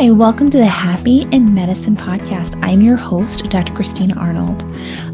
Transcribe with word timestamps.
Hi, 0.00 0.10
welcome 0.10 0.48
to 0.48 0.56
the 0.56 0.64
Happy 0.64 1.26
in 1.30 1.52
Medicine 1.52 1.94
podcast. 1.94 2.58
I'm 2.62 2.80
your 2.80 2.96
host, 2.96 3.44
Dr. 3.50 3.74
Christina 3.74 4.14
Arnold. 4.14 4.62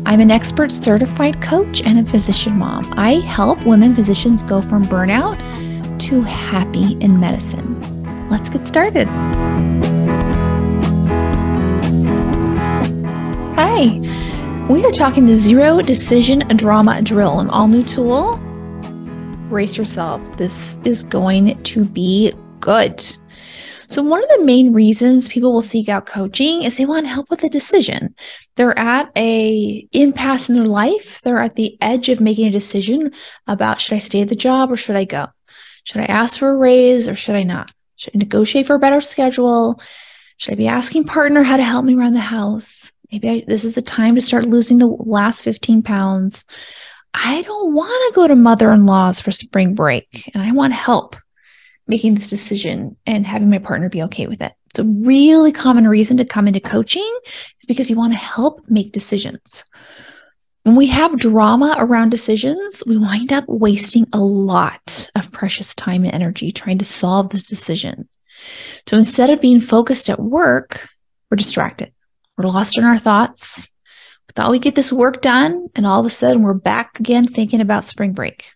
I'm 0.07 0.21
an 0.21 0.31
expert 0.31 0.71
certified 0.71 1.43
coach 1.43 1.83
and 1.83 1.99
a 1.99 2.09
physician 2.09 2.57
mom. 2.57 2.95
I 2.97 3.15
help 3.15 3.61
women 3.67 3.97
physicians 3.97 4.45
go 4.45 4.63
from 4.63 4.85
burnout 4.85 5.39
to 6.03 6.23
happy 6.23 6.93
in 7.01 7.19
medicine. 7.19 8.29
Let's 8.31 8.49
get 8.49 8.65
started. 8.65 9.09
Hi, 13.57 14.67
we 14.71 14.85
are 14.85 14.93
talking 14.93 15.27
the 15.27 15.35
Zero 15.35 15.83
Decision 15.83 16.47
Drama 16.57 17.03
Drill, 17.03 17.41
an 17.41 17.51
all 17.51 17.67
new 17.67 17.83
tool. 17.83 18.37
Brace 19.49 19.77
yourself. 19.77 20.37
This 20.37 20.79
is 20.85 21.03
going 21.03 21.61
to 21.65 21.85
be 21.85 22.33
good. 22.61 23.03
So, 23.89 24.03
one 24.03 24.23
of 24.23 24.29
the 24.31 24.45
main 24.45 24.73
reasons 24.73 25.29
people 25.29 25.53
will 25.53 25.63
seek 25.63 25.89
out 25.89 26.07
coaching 26.07 26.63
is 26.63 26.77
they 26.77 26.87
want 26.87 27.07
help 27.07 27.31
with 27.31 27.45
a 27.45 27.49
decision. 27.49 28.15
They're 28.57 28.79
at 28.79 29.11
a 29.17 29.87
impasse 29.93 30.49
in 30.49 30.57
their 30.57 30.67
life. 30.67 31.21
They're 31.23 31.39
at 31.39 31.57
the 31.57 31.77
edge 31.81 32.09
of 32.09 32.21
making 32.21 32.47
a 32.47 32.51
decision 32.51 33.13
about 33.47 33.81
should 33.81 33.95
I 33.95 33.99
stay 33.99 34.23
at 34.23 34.29
the 34.29 34.37
job 34.37 34.73
or 34.73 34.77
should 34.77 34.97
I 34.97 35.05
go? 35.05 35.29
Should 35.85 36.01
I 36.01 36.07
ask 36.07 36.39
for 36.39 36.51
a 36.51 36.57
raise 36.57 37.09
or 37.09 37.15
should 37.15 37.37
I 37.37 37.45
not? 37.45 37.73
Should 37.97 38.17
I 38.17 38.19
negotiate 38.19 38.67
for 38.67 38.75
a 38.75 38.81
better 38.81 39.01
schedule? 39.01 39.81
Should 40.39 40.53
I 40.53 40.57
be 40.57 40.69
asking 40.69 41.05
partner 41.05 41.43
how 41.43 41.57
to 41.57 41.63
help 41.63 41.85
me 41.85 41.95
run 41.95 42.13
the 42.13 42.21
house? 42.21 42.93
Maybe 43.13 43.29
I, 43.29 43.45
this 43.47 43.65
is 43.65 43.75
the 43.75 43.83
time 43.83 44.17
to 44.17 44.21
start 44.21 44.45
losing 44.45 44.79
the 44.79 44.87
last 44.87 45.43
15 45.43 45.83
pounds. 45.83 46.45
I 47.15 47.43
don't 47.43 47.73
want 47.73 48.13
to 48.13 48.21
go 48.21 48.27
to 48.27 48.37
mother 48.37 48.73
in 48.73 48.85
law's 48.85 49.21
for 49.21 49.31
spring 49.31 49.75
break 49.75 50.31
and 50.35 50.43
I 50.43 50.53
want 50.53 50.75
help 50.75 51.17
making 51.87 52.15
this 52.15 52.31
decision 52.31 52.97
and 53.07 53.27
having 53.27 53.51
my 53.51 53.59
partner 53.59 53.89
be 53.89 54.03
okay 54.03 54.27
with 54.27 54.43
it. 54.43 54.53
It's 54.71 54.81
a 54.81 54.85
really 54.85 55.53
common 55.53 55.87
reason 55.87 56.17
to 56.19 56.25
come 56.25 56.47
into 56.47 56.61
coaching 56.61 57.19
is 57.25 57.67
because 57.67 57.89
you 57.89 57.97
want 57.97 58.13
to 58.13 58.19
help 58.19 58.61
make 58.69 58.93
decisions. 58.93 59.65
When 60.65 60.75
we 60.75 60.89
have 60.89 61.19
drama 61.19 61.77
around 61.79 62.11
decisions, 62.11 62.83
we 62.87 62.99
wind 62.99 63.33
up 63.33 63.45
wasting 63.47 64.07
a 64.13 64.19
lot 64.19 65.11
of 65.15 65.31
precious 65.31 65.75
time 65.75 66.05
and 66.05 66.13
energy 66.13 66.51
trying 66.51 66.79
to 66.79 66.85
solve 66.85 67.31
this 67.31 67.47
decision. 67.47 68.09
So 68.89 68.99
instead 68.99 69.31
of 69.31 69.41
being 69.41 69.61
focused 69.61 70.11
at 70.11 70.21
work, 70.21 70.89
we're 71.31 71.37
distracted. 71.37 71.93
We're 72.37 72.49
lost 72.49 72.77
in 72.77 72.85
our 72.85 72.99
thoughts. 72.99 73.71
We 74.29 74.33
thought 74.35 74.51
we'd 74.51 74.63
get 74.63 74.75
this 74.75 74.93
work 74.93 75.23
done, 75.23 75.69
and 75.77 75.87
all 75.87 76.01
of 76.01 76.07
a 76.07 76.11
sudden 76.11 76.43
we're 76.43 76.53
back 76.53 76.99
again 76.99 77.27
thinking 77.27 77.61
about 77.61 77.85
spring 77.85 78.13
break 78.13 78.51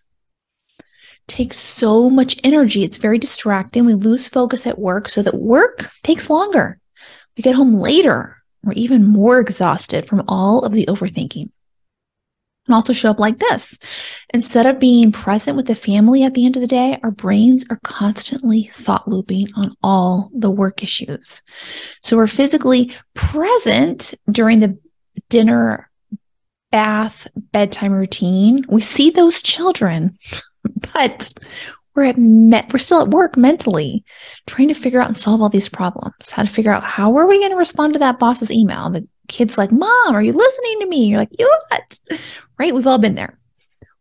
takes 1.27 1.57
so 1.57 2.09
much 2.09 2.37
energy. 2.43 2.83
It's 2.83 2.97
very 2.97 3.17
distracting. 3.17 3.85
We 3.85 3.93
lose 3.93 4.27
focus 4.27 4.67
at 4.67 4.79
work 4.79 5.07
so 5.07 5.21
that 5.21 5.35
work 5.35 5.89
takes 6.03 6.29
longer. 6.29 6.79
We 7.37 7.41
get 7.41 7.55
home 7.55 7.73
later. 7.73 8.37
We're 8.63 8.73
even 8.73 9.05
more 9.05 9.39
exhausted 9.39 10.07
from 10.07 10.23
all 10.27 10.63
of 10.63 10.73
the 10.73 10.85
overthinking. 10.85 11.49
And 12.67 12.75
also 12.75 12.93
show 12.93 13.09
up 13.09 13.19
like 13.19 13.39
this. 13.39 13.79
Instead 14.33 14.67
of 14.67 14.79
being 14.79 15.11
present 15.11 15.57
with 15.57 15.65
the 15.65 15.73
family 15.73 16.23
at 16.23 16.35
the 16.35 16.45
end 16.45 16.57
of 16.57 16.61
the 16.61 16.67
day, 16.67 16.99
our 17.01 17.09
brains 17.09 17.65
are 17.71 17.79
constantly 17.83 18.69
thought 18.73 19.07
looping 19.07 19.47
on 19.55 19.73
all 19.81 20.29
the 20.33 20.51
work 20.51 20.83
issues. 20.83 21.41
So 22.03 22.17
we're 22.17 22.27
physically 22.27 22.93
present 23.15 24.13
during 24.29 24.59
the 24.59 24.77
dinner, 25.29 25.89
bath, 26.71 27.27
bedtime 27.35 27.93
routine. 27.93 28.63
We 28.69 28.81
see 28.81 29.09
those 29.09 29.41
children 29.41 30.19
but 30.93 31.33
we're 31.95 32.05
at 32.05 32.17
me- 32.17 32.61
we're 32.71 32.79
still 32.79 33.01
at 33.01 33.09
work 33.09 33.35
mentally 33.35 34.03
trying 34.47 34.69
to 34.69 34.73
figure 34.73 35.01
out 35.01 35.07
and 35.07 35.17
solve 35.17 35.41
all 35.41 35.49
these 35.49 35.69
problems. 35.69 36.31
How 36.31 36.43
to 36.43 36.49
figure 36.49 36.71
out 36.71 36.83
how 36.83 37.15
are 37.17 37.27
we 37.27 37.39
going 37.39 37.51
to 37.51 37.57
respond 37.57 37.93
to 37.93 37.99
that 37.99 38.19
boss's 38.19 38.51
email? 38.51 38.89
The 38.89 39.07
kid's 39.27 39.57
like 39.57 39.71
mom 39.71 40.15
are 40.15 40.21
you 40.21 40.33
listening 40.33 40.79
to 40.79 40.87
me? 40.87 41.07
You're 41.07 41.19
like 41.19 41.37
you 41.37 41.49
what? 41.69 41.99
Right? 42.57 42.73
We've 42.73 42.87
all 42.87 42.97
been 42.97 43.15
there. 43.15 43.37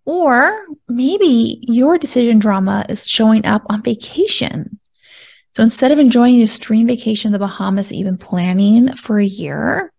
Or 0.04 0.66
maybe 0.88 1.58
your 1.62 1.98
decision 1.98 2.38
drama 2.38 2.86
is 2.88 3.06
showing 3.06 3.44
up 3.44 3.62
on 3.68 3.82
vacation. 3.82 4.80
So 5.52 5.62
instead 5.62 5.92
of 5.92 5.98
enjoying 5.98 6.36
the 6.36 6.44
extreme 6.44 6.86
vacation 6.86 7.28
in 7.28 7.32
the 7.32 7.38
bahamas 7.38 7.90
been 7.90 8.16
planning 8.16 8.94
for 8.94 9.18
a 9.18 9.24
year 9.24 9.92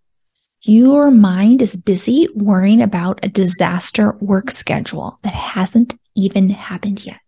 your 0.62 1.10
mind 1.10 1.62
is 1.62 1.76
busy 1.76 2.28
worrying 2.36 2.82
about 2.82 3.20
a 3.24 3.30
disaster 3.30 4.16
work 4.20 4.52
schedule 4.52 5.18
that 5.24 5.34
hasn't 5.34 5.96
even 6.16 6.50
happened 6.50 7.04
yet. 7.04 7.20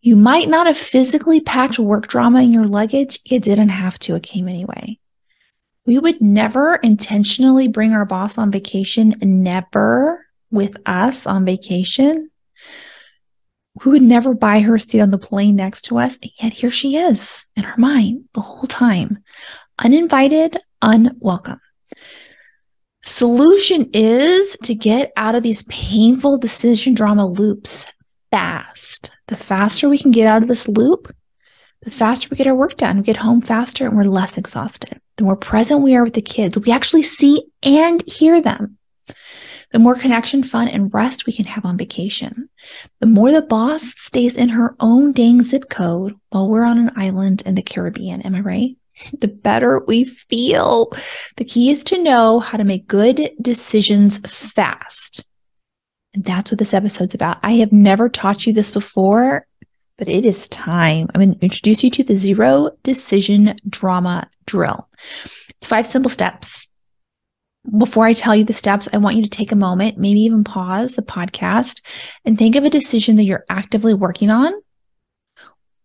You 0.00 0.16
might 0.16 0.48
not 0.48 0.66
have 0.66 0.76
physically 0.76 1.40
packed 1.40 1.78
work 1.78 2.06
drama 2.08 2.42
in 2.42 2.52
your 2.52 2.66
luggage. 2.66 3.20
You 3.24 3.40
didn't 3.40 3.70
have 3.70 3.98
to. 4.00 4.16
It 4.16 4.22
came 4.22 4.48
anyway. 4.48 4.98
We 5.84 5.98
would 5.98 6.20
never 6.20 6.76
intentionally 6.76 7.66
bring 7.66 7.92
our 7.92 8.04
boss 8.04 8.38
on 8.38 8.52
vacation, 8.52 9.16
never 9.20 10.24
with 10.50 10.76
us 10.86 11.26
on 11.26 11.44
vacation. 11.44 12.30
We 13.84 13.90
would 13.90 14.02
never 14.02 14.34
buy 14.34 14.60
her 14.60 14.76
a 14.76 14.80
seat 14.80 15.00
on 15.00 15.10
the 15.10 15.18
plane 15.18 15.56
next 15.56 15.82
to 15.86 15.98
us. 15.98 16.18
And 16.22 16.30
yet 16.40 16.52
here 16.52 16.70
she 16.70 16.96
is 16.96 17.46
in 17.56 17.64
her 17.64 17.78
mind 17.78 18.28
the 18.34 18.42
whole 18.42 18.66
time, 18.66 19.24
uninvited, 19.78 20.58
unwelcome. 20.82 21.60
Solution 23.04 23.90
is 23.92 24.56
to 24.62 24.76
get 24.76 25.12
out 25.16 25.34
of 25.34 25.42
these 25.42 25.64
painful 25.64 26.38
decision 26.38 26.94
drama 26.94 27.26
loops 27.26 27.84
fast. 28.30 29.10
The 29.26 29.34
faster 29.36 29.88
we 29.88 29.98
can 29.98 30.12
get 30.12 30.28
out 30.28 30.42
of 30.42 30.48
this 30.48 30.68
loop, 30.68 31.12
the 31.82 31.90
faster 31.90 32.28
we 32.30 32.36
get 32.36 32.46
our 32.46 32.54
work 32.54 32.76
done. 32.76 32.98
We 32.98 33.02
get 33.02 33.16
home 33.16 33.40
faster 33.40 33.86
and 33.86 33.96
we're 33.96 34.04
less 34.04 34.38
exhausted. 34.38 35.00
The 35.16 35.24
more 35.24 35.36
present 35.36 35.82
we 35.82 35.96
are 35.96 36.04
with 36.04 36.14
the 36.14 36.22
kids, 36.22 36.56
we 36.56 36.70
actually 36.70 37.02
see 37.02 37.44
and 37.64 38.08
hear 38.08 38.40
them. 38.40 38.78
The 39.72 39.80
more 39.80 39.96
connection, 39.96 40.44
fun, 40.44 40.68
and 40.68 40.94
rest 40.94 41.26
we 41.26 41.32
can 41.32 41.46
have 41.46 41.64
on 41.64 41.76
vacation. 41.76 42.50
The 43.00 43.06
more 43.06 43.32
the 43.32 43.42
boss 43.42 43.82
stays 43.96 44.36
in 44.36 44.50
her 44.50 44.76
own 44.78 45.12
dang 45.12 45.42
zip 45.42 45.68
code 45.68 46.14
while 46.28 46.48
we're 46.48 46.62
on 46.62 46.78
an 46.78 46.92
island 46.94 47.42
in 47.46 47.56
the 47.56 47.62
Caribbean. 47.62 48.22
Am 48.22 48.36
I 48.36 48.40
right? 48.40 48.76
The 49.18 49.28
better 49.28 49.80
we 49.86 50.04
feel. 50.04 50.92
The 51.36 51.44
key 51.44 51.70
is 51.70 51.84
to 51.84 52.02
know 52.02 52.40
how 52.40 52.58
to 52.58 52.64
make 52.64 52.86
good 52.86 53.30
decisions 53.40 54.18
fast. 54.18 55.26
And 56.14 56.24
that's 56.24 56.50
what 56.50 56.58
this 56.58 56.74
episode's 56.74 57.14
about. 57.14 57.38
I 57.42 57.52
have 57.52 57.72
never 57.72 58.08
taught 58.08 58.46
you 58.46 58.52
this 58.52 58.70
before, 58.70 59.46
but 59.98 60.08
it 60.08 60.26
is 60.26 60.48
time. 60.48 61.08
I'm 61.14 61.20
going 61.20 61.34
to 61.34 61.44
introduce 61.44 61.82
you 61.82 61.90
to 61.90 62.04
the 62.04 62.16
zero 62.16 62.70
decision 62.82 63.56
drama 63.68 64.28
drill. 64.46 64.88
It's 65.50 65.66
five 65.66 65.86
simple 65.86 66.10
steps. 66.10 66.68
Before 67.78 68.06
I 68.06 68.12
tell 68.12 68.34
you 68.34 68.44
the 68.44 68.52
steps, 68.52 68.88
I 68.92 68.98
want 68.98 69.16
you 69.16 69.22
to 69.22 69.30
take 69.30 69.52
a 69.52 69.56
moment, 69.56 69.96
maybe 69.96 70.20
even 70.20 70.42
pause 70.42 70.94
the 70.94 71.02
podcast 71.02 71.80
and 72.24 72.36
think 72.36 72.56
of 72.56 72.64
a 72.64 72.70
decision 72.70 73.16
that 73.16 73.24
you're 73.24 73.44
actively 73.48 73.94
working 73.94 74.30
on 74.30 74.52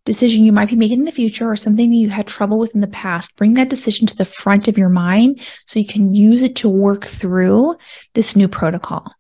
decision 0.08 0.46
you 0.46 0.54
might 0.54 0.70
be 0.70 0.76
making 0.78 1.00
in 1.00 1.06
the 1.06 1.12
future 1.12 1.52
or 1.52 1.58
something 1.58 1.90
that 1.90 1.98
you 1.98 2.10
had 2.10 2.26
trouble 2.26 2.58
with 2.58 2.74
in 2.74 2.80
the 2.80 2.88
past, 2.88 3.36
bring 3.36 3.56
that 3.56 3.70
decision 3.70 4.08
to 4.08 4.16
the 4.16 4.24
front 4.24 4.70
of 4.70 4.78
your 4.78 4.88
mind 4.88 5.42
so 5.66 5.80
you 5.80 5.86
can 5.86 6.16
use 6.16 6.42
it 6.42 6.56
to 6.56 6.70
work 6.70 7.06
through 7.06 7.76
this 8.14 8.34
new 8.34 8.48
protocol. 8.48 9.14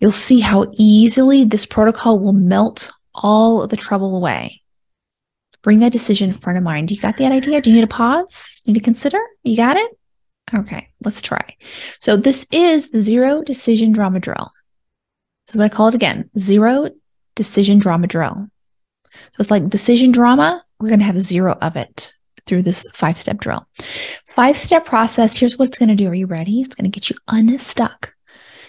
You'll 0.00 0.12
see 0.12 0.40
how 0.40 0.72
easily 0.72 1.44
this 1.44 1.66
protocol 1.66 2.18
will 2.18 2.32
melt 2.32 2.90
all 3.14 3.62
of 3.62 3.68
the 3.68 3.76
trouble 3.76 4.16
away. 4.16 4.62
Bring 5.62 5.80
that 5.80 5.92
decision 5.92 6.30
in 6.30 6.38
front 6.38 6.56
of 6.56 6.64
mind. 6.64 6.90
You 6.90 6.98
got 6.98 7.18
that 7.18 7.32
idea? 7.32 7.60
Do 7.60 7.68
you 7.68 7.76
need 7.76 7.84
a 7.84 7.88
pause? 7.88 8.62
Need 8.66 8.74
to 8.74 8.80
consider? 8.80 9.20
You 9.42 9.56
got 9.56 9.76
it? 9.76 9.90
Okay, 10.54 10.88
let's 11.04 11.20
try. 11.20 11.54
So 12.00 12.16
this 12.16 12.46
is 12.50 12.90
the 12.90 13.02
zero 13.02 13.42
decision 13.42 13.92
drama 13.92 14.20
drill. 14.20 14.52
This 15.46 15.54
is 15.54 15.58
what 15.58 15.66
I 15.66 15.68
call 15.68 15.88
it 15.88 15.94
again. 15.94 16.30
Zero 16.38 16.88
decision 17.34 17.78
drama 17.78 18.06
drill. 18.06 18.48
So 19.32 19.40
it's 19.40 19.50
like 19.50 19.68
decision 19.68 20.12
drama. 20.12 20.64
We're 20.80 20.88
going 20.88 21.00
to 21.00 21.06
have 21.06 21.20
zero 21.20 21.56
of 21.62 21.76
it 21.76 22.14
through 22.46 22.62
this 22.62 22.86
five 22.94 23.18
step 23.18 23.38
drill. 23.38 23.66
Five 24.26 24.56
step 24.56 24.84
process. 24.84 25.36
Here's 25.36 25.58
what 25.58 25.68
it's 25.68 25.78
going 25.78 25.88
to 25.88 25.94
do. 25.94 26.08
Are 26.08 26.14
you 26.14 26.26
ready? 26.26 26.60
It's 26.60 26.74
going 26.74 26.90
to 26.90 26.94
get 26.94 27.10
you 27.10 27.16
unstuck. 27.28 28.14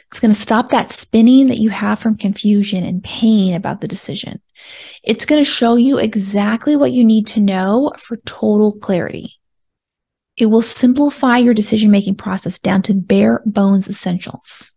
It's 0.10 0.20
going 0.22 0.34
to 0.34 0.40
stop 0.40 0.70
that 0.70 0.90
spinning 0.90 1.48
that 1.48 1.60
you 1.60 1.70
have 1.70 2.00
from 2.00 2.16
confusion 2.16 2.86
and 2.86 3.04
pain 3.04 3.54
about 3.54 3.82
the 3.82 3.90
decision. 3.90 4.42
It's 5.04 5.26
going 5.26 5.44
to 5.44 5.50
show 5.50 5.76
you 5.76 5.98
exactly 5.98 6.78
what 6.78 6.94
you 6.94 7.04
need 7.04 7.28
to 7.28 7.42
know 7.42 7.92
for 7.98 8.18
total 8.18 8.78
clarity. 8.80 9.34
It 10.38 10.46
will 10.46 10.62
simplify 10.62 11.40
your 11.40 11.54
decision 11.54 11.92
making 11.92 12.16
process 12.16 12.58
down 12.58 12.84
to 12.84 12.94
bare 12.94 13.42
bones 13.46 13.90
essentials. 13.90 14.74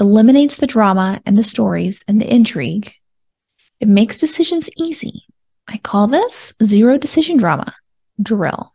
Eliminates 0.00 0.56
the 0.56 0.66
drama 0.66 1.20
and 1.26 1.36
the 1.36 1.42
stories 1.42 2.02
and 2.08 2.20
the 2.20 2.32
intrigue 2.32 2.94
it 3.84 3.88
makes 3.88 4.18
decisions 4.18 4.70
easy. 4.78 5.26
I 5.68 5.76
call 5.76 6.06
this 6.06 6.54
zero 6.64 6.96
decision 6.96 7.36
drama 7.36 7.74
drill. 8.20 8.72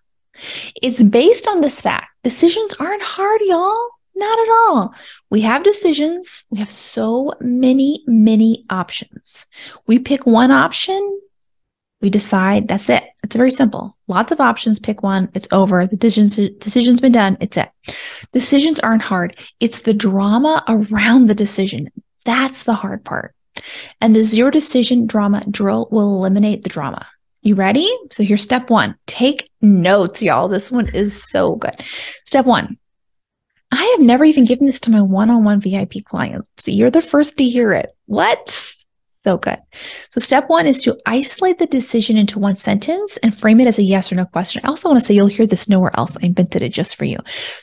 It's 0.83 1.01
based 1.01 1.47
on 1.47 1.61
this 1.61 1.81
fact. 1.81 2.09
Decisions 2.23 2.75
aren't 2.79 3.01
hard, 3.01 3.41
y'all. 3.44 3.89
Not 4.15 4.38
at 4.38 4.50
all. 4.51 4.94
We 5.31 5.41
have 5.41 5.63
decisions. 5.63 6.45
We 6.51 6.59
have 6.59 6.69
so 6.69 7.33
many, 7.41 8.03
many 8.06 8.65
options. 8.69 9.47
We 9.88 9.97
pick 9.97 10.27
one 10.27 10.51
option 10.51 11.19
We 12.01 12.09
decide 12.09 12.67
that's 12.67 12.89
it. 12.89 13.03
It's 13.23 13.35
very 13.35 13.51
simple. 13.51 13.97
Lots 14.07 14.31
of 14.31 14.39
options. 14.39 14.79
Pick 14.79 15.03
one. 15.03 15.29
It's 15.33 15.47
over. 15.51 15.85
The 15.85 15.97
decisions, 15.97 16.38
decision's 16.59 17.01
been 17.01 17.12
done. 17.12 17.38
It's 17.41 17.57
it. 17.57 17.69
Decisions 18.31 18.79
aren't 18.79 19.01
hard. 19.01 19.35
It's 19.59 19.81
the 19.81 19.94
drama 19.94 20.63
around 20.67 21.25
the 21.25 21.35
decision. 21.35 21.91
That's 22.25 22.63
the 22.63 22.75
hard 22.75 23.03
part. 23.03 23.35
And 24.01 24.15
the 24.15 24.23
zero 24.23 24.51
decision 24.51 25.06
drama 25.06 25.44
drill 25.50 25.88
will 25.91 26.15
eliminate 26.15 26.63
the 26.63 26.69
drama. 26.69 27.06
You 27.41 27.56
ready? 27.56 27.89
So 28.11 28.23
here's 28.23 28.44
step 28.44 28.69
one. 28.69 28.95
Take 29.07 29.50
notes, 29.61 30.21
y'all. 30.21 30.50
This 30.50 30.71
one 30.71 30.89
is 30.89 31.23
so 31.29 31.56
good. 31.56 31.75
Step 32.23 32.45
one. 32.45 32.77
I 33.71 33.83
have 33.83 34.00
never 34.00 34.25
even 34.25 34.45
given 34.45 34.65
this 34.65 34.79
to 34.81 34.91
my 34.91 35.01
one 35.01 35.29
on 35.29 35.44
one 35.44 35.61
VIP 35.61 36.03
clients. 36.03 36.67
You're 36.67 36.89
the 36.89 37.01
first 37.01 37.38
to 37.38 37.44
hear 37.44 37.71
it. 37.71 37.95
What? 38.07 38.75
So 39.21 39.38
good. 39.38 39.57
So, 40.12 40.21
step 40.21 40.48
one 40.48 40.66
is 40.66 40.81
to 40.83 40.98
isolate 41.06 41.60
the 41.60 41.66
decision 41.66 42.16
into 42.16 42.39
one 42.39 42.56
sentence 42.56 43.18
and 43.18 43.36
frame 43.36 43.60
it 43.60 43.68
as 43.68 43.77
a 43.77 43.83
yes 43.83 44.13
or 44.13 44.16
no 44.16 44.25
question. 44.25 44.62
I 44.63 44.69
also 44.69 44.88
want 44.88 45.01
to 45.01 45.06
say 45.06 45.13
you'll 45.13 45.27
hear 45.27 45.45
this 45.45 45.68
nowhere 45.68 45.92
else. 45.95 46.16
I 46.16 46.27
invented 46.27 46.62
it 46.62 46.69
just 46.69 46.95
for 46.95 47.04
you. 47.04 47.18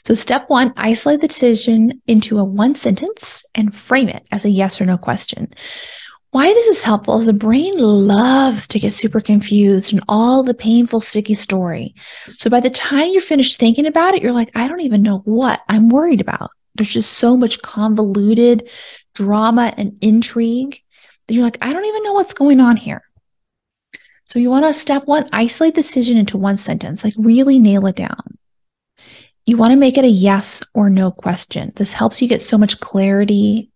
So, 0.05 0.13
step 0.15 0.51
one, 0.51 0.75
isolate 0.77 1.23
the 1.23 1.29
decision 1.29 2.03
into 2.07 2.39
a 2.39 2.45
one 2.45 2.75
sentence 2.75 3.43
and 3.55 3.75
frame 3.75 4.11
it 4.11 4.27
as 4.33 4.45
a 4.45 4.51
yes 4.51 4.83
or 4.83 4.85
no 4.85 4.99
question. 4.99 5.55
Why 6.31 6.53
this 6.53 6.67
is 6.67 6.83
helpful 6.83 7.19
is 7.19 7.25
the 7.25 7.33
brain 7.33 7.79
loves 7.79 8.67
to 8.67 8.79
get 8.79 8.93
super 8.93 9.21
confused 9.23 9.95
and 9.95 10.05
all 10.11 10.43
the 10.43 10.53
painful, 10.53 11.01
sticky 11.01 11.35
story. 11.35 11.95
So, 12.37 12.51
by 12.51 12.61
the 12.61 12.69
time 12.69 13.09
you're 13.13 13.23
finished 13.23 13.59
thinking 13.59 13.87
about 13.87 14.13
it, 14.13 14.23
you're 14.23 14.33
like, 14.33 14.51
I 14.55 14.69
don't 14.69 14.83
even 14.83 15.01
know 15.01 15.21
what 15.25 15.63
I'm 15.71 15.89
worried 15.89 16.21
about. 16.21 16.51
There's 16.75 16.91
just 16.91 17.15
so 17.15 17.35
much 17.35 17.63
convoluted 17.63 18.69
drama 19.15 19.73
and 19.79 19.97
intrigue 20.03 20.83
you're 21.29 21.45
like, 21.45 21.59
I 21.61 21.73
don't 21.73 21.85
even 21.85 22.03
know 22.03 22.13
what's 22.13 22.35
going 22.35 22.61
on 22.61 22.77
here. 22.77 23.03
So 24.25 24.39
you 24.39 24.51
want 24.51 24.65
to 24.65 24.75
step 24.75 25.07
one, 25.07 25.29
isolate 25.33 25.75
the 25.75 25.83
decision 25.83 26.17
into 26.17 26.37
one 26.37 26.57
sentence, 26.57 27.05
like 27.05 27.15
really 27.17 27.59
nail 27.59 27.87
it 27.87 27.97
down. 27.97 28.39
You 29.45 29.57
want 29.57 29.71
to 29.71 29.77
make 29.77 29.97
it 29.97 30.05
a 30.05 30.09
yes 30.09 30.65
or 30.75 30.91
no 30.91 31.13
question. 31.13 31.73
This 31.77 31.93
helps 31.93 32.21
you 32.21 32.27
get 32.27 32.41
so 32.41 32.59
much 32.59 32.81
clarity, 32.81 33.71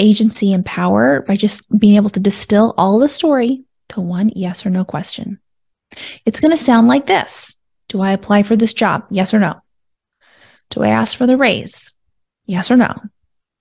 agency, 0.00 0.52
and 0.52 0.66
power 0.66 1.22
by 1.22 1.36
just 1.36 1.64
being 1.78 1.94
able 1.94 2.10
to 2.10 2.20
distill 2.20 2.74
all 2.76 2.98
the 2.98 3.08
story 3.08 3.64
to 3.90 4.00
one 4.00 4.32
yes 4.34 4.66
or 4.66 4.70
no 4.70 4.84
question. 4.84 5.38
It's 6.26 6.40
going 6.40 6.50
to 6.50 6.56
sound 6.56 6.88
like 6.88 7.06
this 7.06 7.56
Do 7.88 8.00
I 8.00 8.10
apply 8.10 8.42
for 8.42 8.56
this 8.56 8.72
job? 8.72 9.04
Yes 9.10 9.32
or 9.32 9.38
no? 9.38 9.60
Do 10.70 10.82
I 10.82 10.88
ask 10.88 11.16
for 11.16 11.26
the 11.26 11.36
raise? 11.36 11.96
Yes 12.46 12.70
or 12.70 12.76
no? 12.76 12.92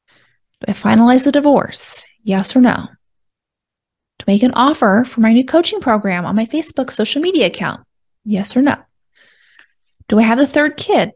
Do 0.07 0.65
I 0.67 0.71
finalize 0.71 1.23
the 1.23 1.31
divorce? 1.31 2.05
Yes 2.23 2.55
or 2.55 2.61
no? 2.61 2.87
Make 4.27 4.43
an 4.43 4.53
offer 4.53 5.03
for 5.07 5.21
my 5.21 5.33
new 5.33 5.45
coaching 5.45 5.79
program 5.79 6.25
on 6.25 6.35
my 6.35 6.45
Facebook 6.45 6.91
social 6.91 7.21
media 7.21 7.47
account? 7.47 7.81
Yes 8.25 8.55
or 8.55 8.61
no? 8.61 8.75
Do 10.09 10.19
I 10.19 10.23
have 10.23 10.39
a 10.39 10.45
third 10.45 10.77
kid? 10.77 11.13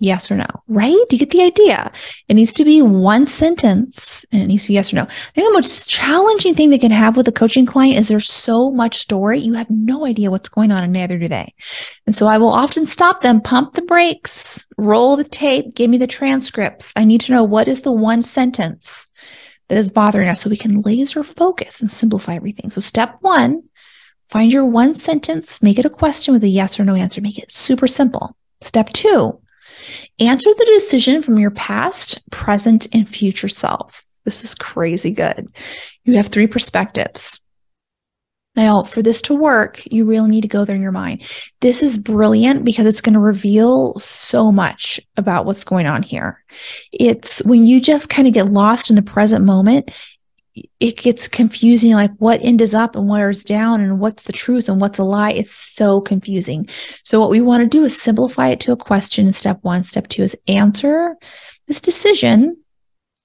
Yes 0.00 0.30
or 0.30 0.36
no? 0.36 0.46
Right? 0.68 0.96
Do 1.08 1.16
you 1.16 1.18
get 1.18 1.30
the 1.30 1.42
idea? 1.42 1.90
It 2.28 2.34
needs 2.34 2.54
to 2.54 2.64
be 2.64 2.80
one 2.82 3.26
sentence 3.26 4.24
and 4.30 4.40
it 4.40 4.46
needs 4.46 4.62
to 4.62 4.68
be 4.68 4.74
yes 4.74 4.92
or 4.92 4.96
no. 4.96 5.02
I 5.02 5.06
think 5.34 5.48
the 5.48 5.52
most 5.52 5.88
challenging 5.90 6.54
thing 6.54 6.70
they 6.70 6.78
can 6.78 6.92
have 6.92 7.16
with 7.16 7.26
a 7.26 7.32
coaching 7.32 7.66
client 7.66 7.98
is 7.98 8.06
there's 8.06 8.32
so 8.32 8.70
much 8.70 8.98
story. 8.98 9.40
You 9.40 9.54
have 9.54 9.68
no 9.68 10.06
idea 10.06 10.30
what's 10.30 10.48
going 10.48 10.70
on 10.70 10.84
and 10.84 10.92
neither 10.92 11.18
do 11.18 11.26
they. 11.26 11.52
And 12.06 12.14
so 12.14 12.28
I 12.28 12.38
will 12.38 12.50
often 12.50 12.86
stop 12.86 13.22
them, 13.22 13.40
pump 13.40 13.74
the 13.74 13.82
brakes, 13.82 14.64
roll 14.76 15.16
the 15.16 15.24
tape, 15.24 15.74
give 15.74 15.90
me 15.90 15.98
the 15.98 16.06
transcripts. 16.06 16.92
I 16.94 17.04
need 17.04 17.22
to 17.22 17.32
know 17.32 17.42
what 17.42 17.66
is 17.66 17.80
the 17.80 17.92
one 17.92 18.22
sentence 18.22 19.07
that 19.68 19.78
is 19.78 19.90
bothering 19.90 20.28
us 20.28 20.40
so 20.40 20.50
we 20.50 20.56
can 20.56 20.80
laser 20.80 21.22
focus 21.22 21.80
and 21.80 21.90
simplify 21.90 22.34
everything. 22.34 22.70
So, 22.70 22.80
step 22.80 23.16
one, 23.20 23.64
find 24.26 24.52
your 24.52 24.64
one 24.64 24.94
sentence, 24.94 25.62
make 25.62 25.78
it 25.78 25.84
a 25.84 25.90
question 25.90 26.34
with 26.34 26.44
a 26.44 26.48
yes 26.48 26.78
or 26.78 26.84
no 26.84 26.94
answer, 26.94 27.20
make 27.20 27.38
it 27.38 27.52
super 27.52 27.86
simple. 27.86 28.36
Step 28.60 28.92
two, 28.92 29.40
answer 30.18 30.50
the 30.52 30.64
decision 30.64 31.22
from 31.22 31.38
your 31.38 31.50
past, 31.50 32.20
present, 32.30 32.88
and 32.92 33.08
future 33.08 33.48
self. 33.48 34.04
This 34.24 34.44
is 34.44 34.54
crazy 34.54 35.10
good. 35.10 35.48
You 36.04 36.14
have 36.14 36.26
three 36.26 36.46
perspectives. 36.46 37.40
Now, 38.58 38.82
for 38.82 39.02
this 39.02 39.20
to 39.22 39.34
work, 39.34 39.80
you 39.88 40.04
really 40.04 40.28
need 40.28 40.40
to 40.40 40.48
go 40.48 40.64
there 40.64 40.74
in 40.74 40.82
your 40.82 40.90
mind. 40.90 41.22
This 41.60 41.80
is 41.80 41.96
brilliant 41.96 42.64
because 42.64 42.86
it's 42.86 43.00
going 43.00 43.12
to 43.12 43.20
reveal 43.20 43.96
so 44.00 44.50
much 44.50 44.98
about 45.16 45.46
what's 45.46 45.62
going 45.62 45.86
on 45.86 46.02
here. 46.02 46.42
It's 46.92 47.40
when 47.44 47.66
you 47.66 47.80
just 47.80 48.08
kind 48.08 48.26
of 48.26 48.34
get 48.34 48.50
lost 48.50 48.90
in 48.90 48.96
the 48.96 49.02
present 49.02 49.44
moment, 49.44 49.92
it 50.80 50.96
gets 50.96 51.28
confusing 51.28 51.92
like 51.92 52.10
what 52.18 52.42
end 52.42 52.60
is 52.60 52.74
up 52.74 52.96
and 52.96 53.06
what 53.06 53.20
is 53.20 53.44
down 53.44 53.80
and 53.80 54.00
what's 54.00 54.24
the 54.24 54.32
truth 54.32 54.68
and 54.68 54.80
what's 54.80 54.98
a 54.98 55.04
lie. 55.04 55.30
It's 55.30 55.54
so 55.54 56.00
confusing. 56.00 56.68
So, 57.04 57.20
what 57.20 57.30
we 57.30 57.40
want 57.40 57.62
to 57.62 57.68
do 57.68 57.84
is 57.84 57.96
simplify 57.96 58.48
it 58.48 58.58
to 58.60 58.72
a 58.72 58.76
question 58.76 59.28
in 59.28 59.32
step 59.34 59.60
one. 59.62 59.84
Step 59.84 60.08
two 60.08 60.24
is 60.24 60.36
answer 60.48 61.14
this 61.68 61.80
decision 61.80 62.56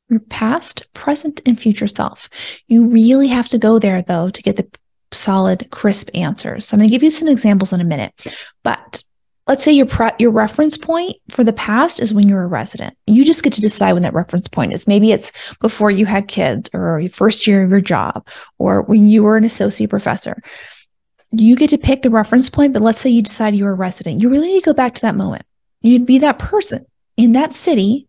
your 0.10 0.20
past, 0.20 0.84
present, 0.94 1.42
and 1.48 1.60
future 1.60 1.88
self. 1.88 2.30
You 2.68 2.86
really 2.86 3.30
have 3.30 3.50
to 3.50 3.58
go 3.58 3.80
there 3.80 4.04
though 4.04 4.30
to 4.30 4.42
get 4.44 4.58
the 4.58 4.68
solid, 5.14 5.68
crisp 5.72 6.10
answers. 6.14 6.68
So 6.68 6.76
I'm 6.76 6.80
going 6.80 6.90
to 6.90 6.94
give 6.94 7.04
you 7.04 7.10
some 7.10 7.28
examples 7.28 7.74
in 7.74 7.82
a 7.82 7.86
minute. 7.86 8.14
But 8.64 9.04
let's 9.48 9.64
say 9.64 9.72
your 9.72 9.86
pre- 9.86 10.12
your 10.20 10.32
reference 10.32 10.78
point 10.78 11.18
for 11.30 11.44
the 11.44 11.54
past 11.54 12.00
is 12.00 12.14
when 12.14 12.28
you're 12.28 12.44
a 12.44 12.48
resident. 12.48 12.98
You 13.08 13.26
just 13.26 13.44
get 13.44 13.54
to 13.54 13.62
decide 13.62 13.94
when 13.94 14.04
that 14.04 14.14
reference 14.14 14.48
point 14.48 14.74
is. 14.74 14.88
Maybe 14.88 15.12
it's 15.12 15.32
before 15.60 15.92
you 15.92 16.06
had 16.06 16.28
kids 16.28 16.70
or 16.74 17.00
your 17.00 17.12
first 17.12 17.48
year 17.48 17.64
of 17.64 17.70
your 17.70 17.82
job 17.82 18.28
or 18.58 18.82
when 18.84 19.08
you 19.08 19.24
were 19.24 19.38
an 19.38 19.44
associate 19.44 19.90
professor. 19.90 20.42
You 21.32 21.56
get 21.56 21.72
to 21.72 21.78
pick 21.78 22.04
the 22.04 22.12
reference 22.12 22.50
point, 22.50 22.74
but 22.74 22.84
let's 22.84 23.02
say 23.02 23.10
you 23.10 23.24
decide 23.24 23.56
you're 23.56 23.72
a 23.72 23.76
resident. 23.76 24.22
You 24.22 24.30
really 24.30 24.50
need 24.50 24.64
to 24.64 24.70
go 24.70 24.74
back 24.74 24.94
to 24.96 25.02
that 25.02 25.16
moment. 25.16 25.46
You'd 25.82 26.06
be 26.06 26.20
that 26.20 26.40
person 26.40 26.86
in 27.18 27.32
that 27.34 27.54
city, 27.54 28.08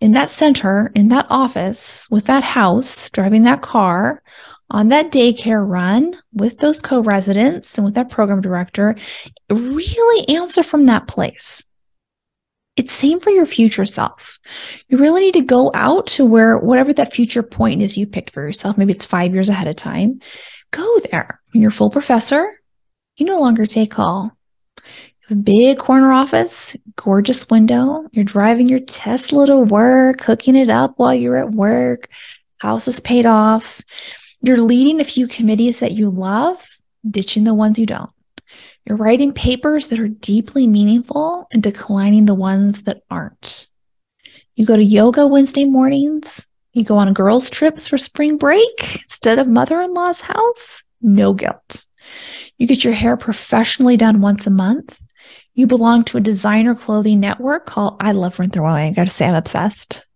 in 0.00 0.12
that 0.12 0.30
center, 0.30 0.92
in 0.94 1.08
that 1.08 1.26
office, 1.28 2.08
with 2.08 2.26
that 2.26 2.44
house, 2.44 3.10
driving 3.10 3.42
that 3.42 3.62
car 3.62 4.22
on 4.72 4.88
that 4.88 5.12
daycare 5.12 5.64
run 5.64 6.16
with 6.32 6.58
those 6.58 6.80
co 6.80 7.00
residents 7.00 7.76
and 7.76 7.84
with 7.84 7.94
that 7.94 8.08
program 8.08 8.40
director, 8.40 8.96
really 9.50 10.28
answer 10.34 10.62
from 10.62 10.86
that 10.86 11.06
place. 11.06 11.62
It's 12.74 12.90
same 12.90 13.20
for 13.20 13.28
your 13.28 13.44
future 13.44 13.84
self. 13.84 14.38
You 14.88 14.96
really 14.96 15.20
need 15.20 15.34
to 15.34 15.42
go 15.42 15.70
out 15.74 16.06
to 16.08 16.24
where 16.24 16.56
whatever 16.56 16.94
that 16.94 17.12
future 17.12 17.42
point 17.42 17.82
is 17.82 17.98
you 17.98 18.06
picked 18.06 18.32
for 18.32 18.42
yourself, 18.42 18.78
maybe 18.78 18.94
it's 18.94 19.04
five 19.04 19.34
years 19.34 19.50
ahead 19.50 19.68
of 19.68 19.76
time, 19.76 20.20
go 20.70 20.98
there. 21.10 21.42
You're 21.52 21.70
full 21.70 21.90
professor. 21.90 22.58
You 23.16 23.26
no 23.26 23.40
longer 23.40 23.66
take 23.66 23.90
call. 23.90 24.34
You 24.78 24.82
have 25.28 25.38
a 25.38 25.42
big 25.42 25.78
corner 25.78 26.12
office, 26.12 26.78
gorgeous 26.96 27.46
window. 27.50 28.08
You're 28.12 28.24
driving 28.24 28.70
your 28.70 28.80
Tesla 28.80 29.46
to 29.48 29.58
work, 29.58 30.22
hooking 30.22 30.56
it 30.56 30.70
up 30.70 30.94
while 30.96 31.14
you're 31.14 31.36
at 31.36 31.50
work. 31.50 32.08
House 32.58 32.88
is 32.88 33.00
paid 33.00 33.26
off. 33.26 33.82
You're 34.44 34.60
leading 34.60 35.00
a 35.00 35.04
few 35.04 35.28
committees 35.28 35.78
that 35.78 35.92
you 35.92 36.10
love, 36.10 36.78
ditching 37.08 37.44
the 37.44 37.54
ones 37.54 37.78
you 37.78 37.86
don't. 37.86 38.10
You're 38.84 38.98
writing 38.98 39.32
papers 39.32 39.86
that 39.88 40.00
are 40.00 40.08
deeply 40.08 40.66
meaningful 40.66 41.46
and 41.52 41.62
declining 41.62 42.24
the 42.24 42.34
ones 42.34 42.82
that 42.82 43.02
aren't. 43.08 43.68
You 44.56 44.66
go 44.66 44.76
to 44.76 44.82
yoga 44.82 45.28
Wednesday 45.28 45.64
mornings. 45.64 46.44
You 46.72 46.82
go 46.82 46.98
on 46.98 47.12
girls' 47.12 47.50
trips 47.50 47.86
for 47.86 47.98
spring 47.98 48.36
break 48.36 49.02
instead 49.02 49.38
of 49.38 49.46
mother 49.46 49.80
in 49.80 49.94
law's 49.94 50.20
house. 50.20 50.82
No 51.00 51.34
guilt. 51.34 51.86
You 52.58 52.66
get 52.66 52.82
your 52.82 52.94
hair 52.94 53.16
professionally 53.16 53.96
done 53.96 54.20
once 54.20 54.46
a 54.46 54.50
month. 54.50 54.98
You 55.54 55.68
belong 55.68 56.02
to 56.04 56.18
a 56.18 56.20
designer 56.20 56.74
clothing 56.74 57.20
network 57.20 57.66
called 57.66 57.98
I 58.00 58.10
Love 58.12 58.40
Rent 58.40 58.54
the 58.54 58.60
Runway. 58.60 58.88
I 58.88 58.90
gotta 58.90 59.10
say, 59.10 59.26
I'm 59.26 59.34
obsessed 59.34 60.06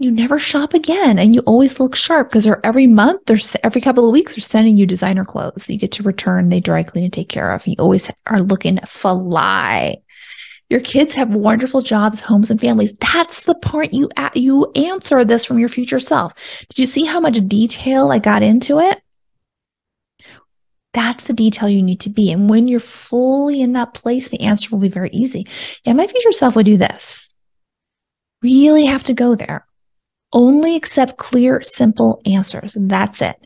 you 0.00 0.10
never 0.10 0.38
shop 0.38 0.74
again 0.74 1.18
and 1.18 1.34
you 1.34 1.40
always 1.42 1.78
look 1.78 1.94
sharp 1.94 2.28
because 2.28 2.44
they're 2.44 2.64
every 2.66 2.86
month 2.86 3.30
or 3.30 3.36
every 3.62 3.80
couple 3.80 4.06
of 4.06 4.12
weeks 4.12 4.34
they're 4.34 4.42
sending 4.42 4.76
you 4.76 4.86
designer 4.86 5.24
clothes. 5.24 5.66
That 5.66 5.72
you 5.72 5.78
get 5.78 5.92
to 5.92 6.02
return 6.02 6.48
they 6.48 6.60
dry 6.60 6.82
clean 6.82 7.04
and 7.04 7.12
take 7.12 7.28
care 7.28 7.52
of. 7.52 7.66
You 7.66 7.76
always 7.78 8.10
are 8.26 8.40
looking 8.40 8.80
fly. 8.86 9.98
Your 10.70 10.80
kids 10.80 11.14
have 11.14 11.30
wonderful 11.30 11.82
jobs 11.82 12.20
homes 12.20 12.50
and 12.50 12.60
families. 12.60 12.94
That's 12.94 13.42
the 13.42 13.54
part 13.54 13.92
you 13.92 14.10
you 14.34 14.70
answer 14.74 15.24
this 15.24 15.44
from 15.44 15.58
your 15.58 15.68
future 15.68 16.00
self. 16.00 16.32
Did 16.70 16.78
you 16.78 16.86
see 16.86 17.04
how 17.04 17.20
much 17.20 17.46
detail 17.46 18.10
i 18.10 18.18
got 18.18 18.42
into 18.42 18.80
it? 18.80 19.00
That's 20.92 21.24
the 21.24 21.32
detail 21.32 21.68
you 21.68 21.82
need 21.82 22.00
to 22.00 22.10
be 22.10 22.32
and 22.32 22.50
when 22.50 22.66
you're 22.66 22.80
fully 22.80 23.60
in 23.60 23.72
that 23.74 23.94
place 23.94 24.28
the 24.28 24.40
answer 24.40 24.70
will 24.70 24.80
be 24.80 24.88
very 24.88 25.10
easy. 25.10 25.46
Yeah 25.84 25.92
my 25.92 26.08
future 26.08 26.32
self 26.32 26.56
would 26.56 26.66
do 26.66 26.76
this. 26.76 27.36
Really 28.42 28.86
have 28.86 29.04
to 29.04 29.14
go 29.14 29.36
there 29.36 29.66
only 30.34 30.76
accept 30.76 31.16
clear, 31.16 31.62
simple 31.62 32.20
answers. 32.26 32.76
That's 32.78 33.22
it. 33.22 33.36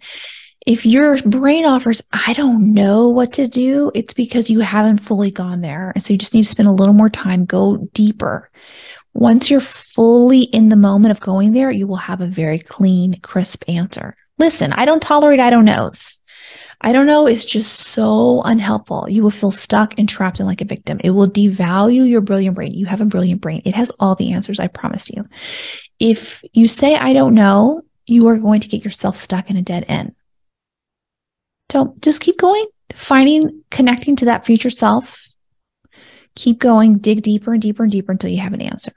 If 0.66 0.85
your 0.85 1.16
brain 1.23 1.64
offers, 1.64 2.02
I 2.12 2.33
don't 2.33 2.75
know 2.75 3.09
what 3.09 3.33
to 3.35 3.47
do, 3.47 3.90
it's 3.95 4.12
because 4.12 4.50
you 4.50 4.61
haven't 4.61 4.99
fully 4.99 5.30
gone 5.30 5.61
there. 5.61 5.92
And 5.95 6.04
so 6.04 6.12
you 6.12 6.18
just 6.18 6.35
need 6.35 6.42
to 6.42 6.49
spend 6.49 6.68
a 6.68 6.73
little 6.73 6.95
more 6.95 7.09
time, 7.09 7.45
go 7.45 7.88
deeper. 7.95 8.50
Once 9.14 9.50
you're 9.50 9.61
fully 9.61 10.42
in 10.42 10.68
the 10.68 10.76
moment 10.76 11.12
of 11.12 11.21
going 11.21 11.52
there, 11.52 11.71
you 11.71 11.87
will 11.87 11.97
have 11.97 12.21
a 12.21 12.26
very 12.26 12.59
clean, 12.59 13.18
crisp 13.21 13.64
answer. 13.68 14.16
Listen, 14.38 14.73
I 14.73 14.85
don't 14.85 15.02
tolerate 15.02 15.40
I 15.40 15.50
don't 15.50 15.64
knows. 15.64 16.21
I 16.80 16.92
don't 16.92 17.06
know 17.06 17.26
is 17.26 17.44
just 17.44 17.73
so 17.73 18.40
unhelpful. 18.42 19.08
You 19.11 19.23
will 19.23 19.30
feel 19.30 19.50
stuck 19.50 19.99
and 19.99 20.08
trapped 20.08 20.38
and 20.38 20.47
like 20.47 20.61
a 20.61 20.64
victim. 20.64 21.00
It 21.02 21.11
will 21.11 21.28
devalue 21.28 22.08
your 22.08 22.20
brilliant 22.20 22.54
brain. 22.54 22.73
You 22.73 22.87
have 22.87 23.00
a 23.00 23.06
brilliant 23.06 23.40
brain. 23.40 23.62
It 23.64 23.75
has 23.75 23.90
all 23.99 24.14
the 24.14 24.32
answers, 24.32 24.61
I 24.61 24.68
promise 24.68 25.11
you. 25.11 25.26
If 25.99 26.44
you 26.52 26.68
say, 26.68 26.94
I 26.94 27.14
don't 27.14 27.35
know, 27.35 27.82
you 28.06 28.28
are 28.28 28.38
going 28.38 28.61
to 28.61 28.68
get 28.68 28.85
yourself 28.85 29.16
stuck 29.16 29.50
in 29.50 29.56
a 29.56 29.62
dead 29.62 29.87
end. 29.88 30.14
So 31.70 31.97
just 32.00 32.20
keep 32.20 32.38
going, 32.38 32.66
finding, 32.94 33.64
connecting 33.70 34.16
to 34.16 34.26
that 34.26 34.47
future 34.47 34.70
self. 34.70 35.26
Keep 36.37 36.61
going, 36.61 36.99
dig 36.99 37.23
deeper 37.23 37.52
and 37.52 37.61
deeper 37.61 37.82
and 37.82 37.90
deeper 37.90 38.12
until 38.12 38.30
you 38.30 38.38
have 38.38 38.54
an 38.54 38.62
answer. 38.62 38.94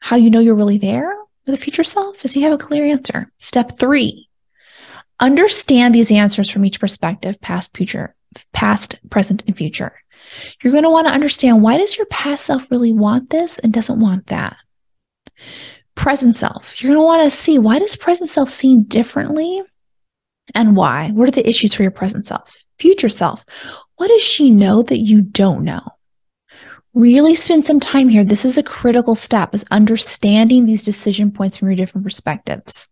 How 0.00 0.16
you 0.16 0.30
know 0.30 0.40
you're 0.40 0.54
really 0.54 0.78
there 0.78 1.16
with 1.46 1.54
a 1.54 1.58
future 1.58 1.82
self 1.82 2.22
is 2.24 2.36
you 2.36 2.42
have 2.42 2.52
a 2.52 2.58
clear 2.58 2.84
answer. 2.84 3.32
Step 3.38 3.78
three, 3.78 4.27
understand 5.20 5.94
these 5.94 6.12
answers 6.12 6.48
from 6.48 6.64
each 6.64 6.80
perspective, 6.80 7.40
past, 7.40 7.76
future, 7.76 8.14
past, 8.52 8.96
present, 9.10 9.42
and 9.46 9.56
future. 9.56 9.92
You're 10.62 10.72
going 10.72 10.84
to 10.84 10.90
want 10.90 11.06
to 11.06 11.12
understand 11.12 11.62
why 11.62 11.78
does 11.78 11.96
your 11.96 12.06
past 12.06 12.46
self 12.46 12.70
really 12.70 12.92
want 12.92 13.30
this 13.30 13.58
and 13.58 13.72
doesn't 13.72 14.00
want 14.00 14.26
that? 14.26 14.56
Present 15.94 16.34
self. 16.34 16.80
You're 16.80 16.92
going 16.92 17.02
to 17.02 17.06
want 17.06 17.22
to 17.24 17.30
see 17.30 17.58
why 17.58 17.78
does 17.78 17.96
present 17.96 18.30
self 18.30 18.48
seem 18.48 18.84
differently 18.84 19.62
and 20.54 20.76
why? 20.76 21.10
What 21.10 21.28
are 21.28 21.32
the 21.32 21.48
issues 21.48 21.74
for 21.74 21.82
your 21.82 21.90
present 21.90 22.26
self? 22.26 22.56
Future 22.78 23.08
self. 23.08 23.44
What 23.96 24.08
does 24.08 24.22
she 24.22 24.50
know 24.50 24.82
that 24.82 25.00
you 25.00 25.20
don't 25.22 25.64
know? 25.64 25.82
Really 26.94 27.34
spend 27.34 27.64
some 27.64 27.80
time 27.80 28.08
here. 28.08 28.24
This 28.24 28.44
is 28.44 28.58
a 28.58 28.62
critical 28.62 29.14
step 29.14 29.54
is 29.54 29.64
understanding 29.70 30.64
these 30.64 30.84
decision 30.84 31.30
points 31.30 31.58
from 31.58 31.68
your 31.68 31.76
different 31.76 32.04
perspectives. 32.04 32.88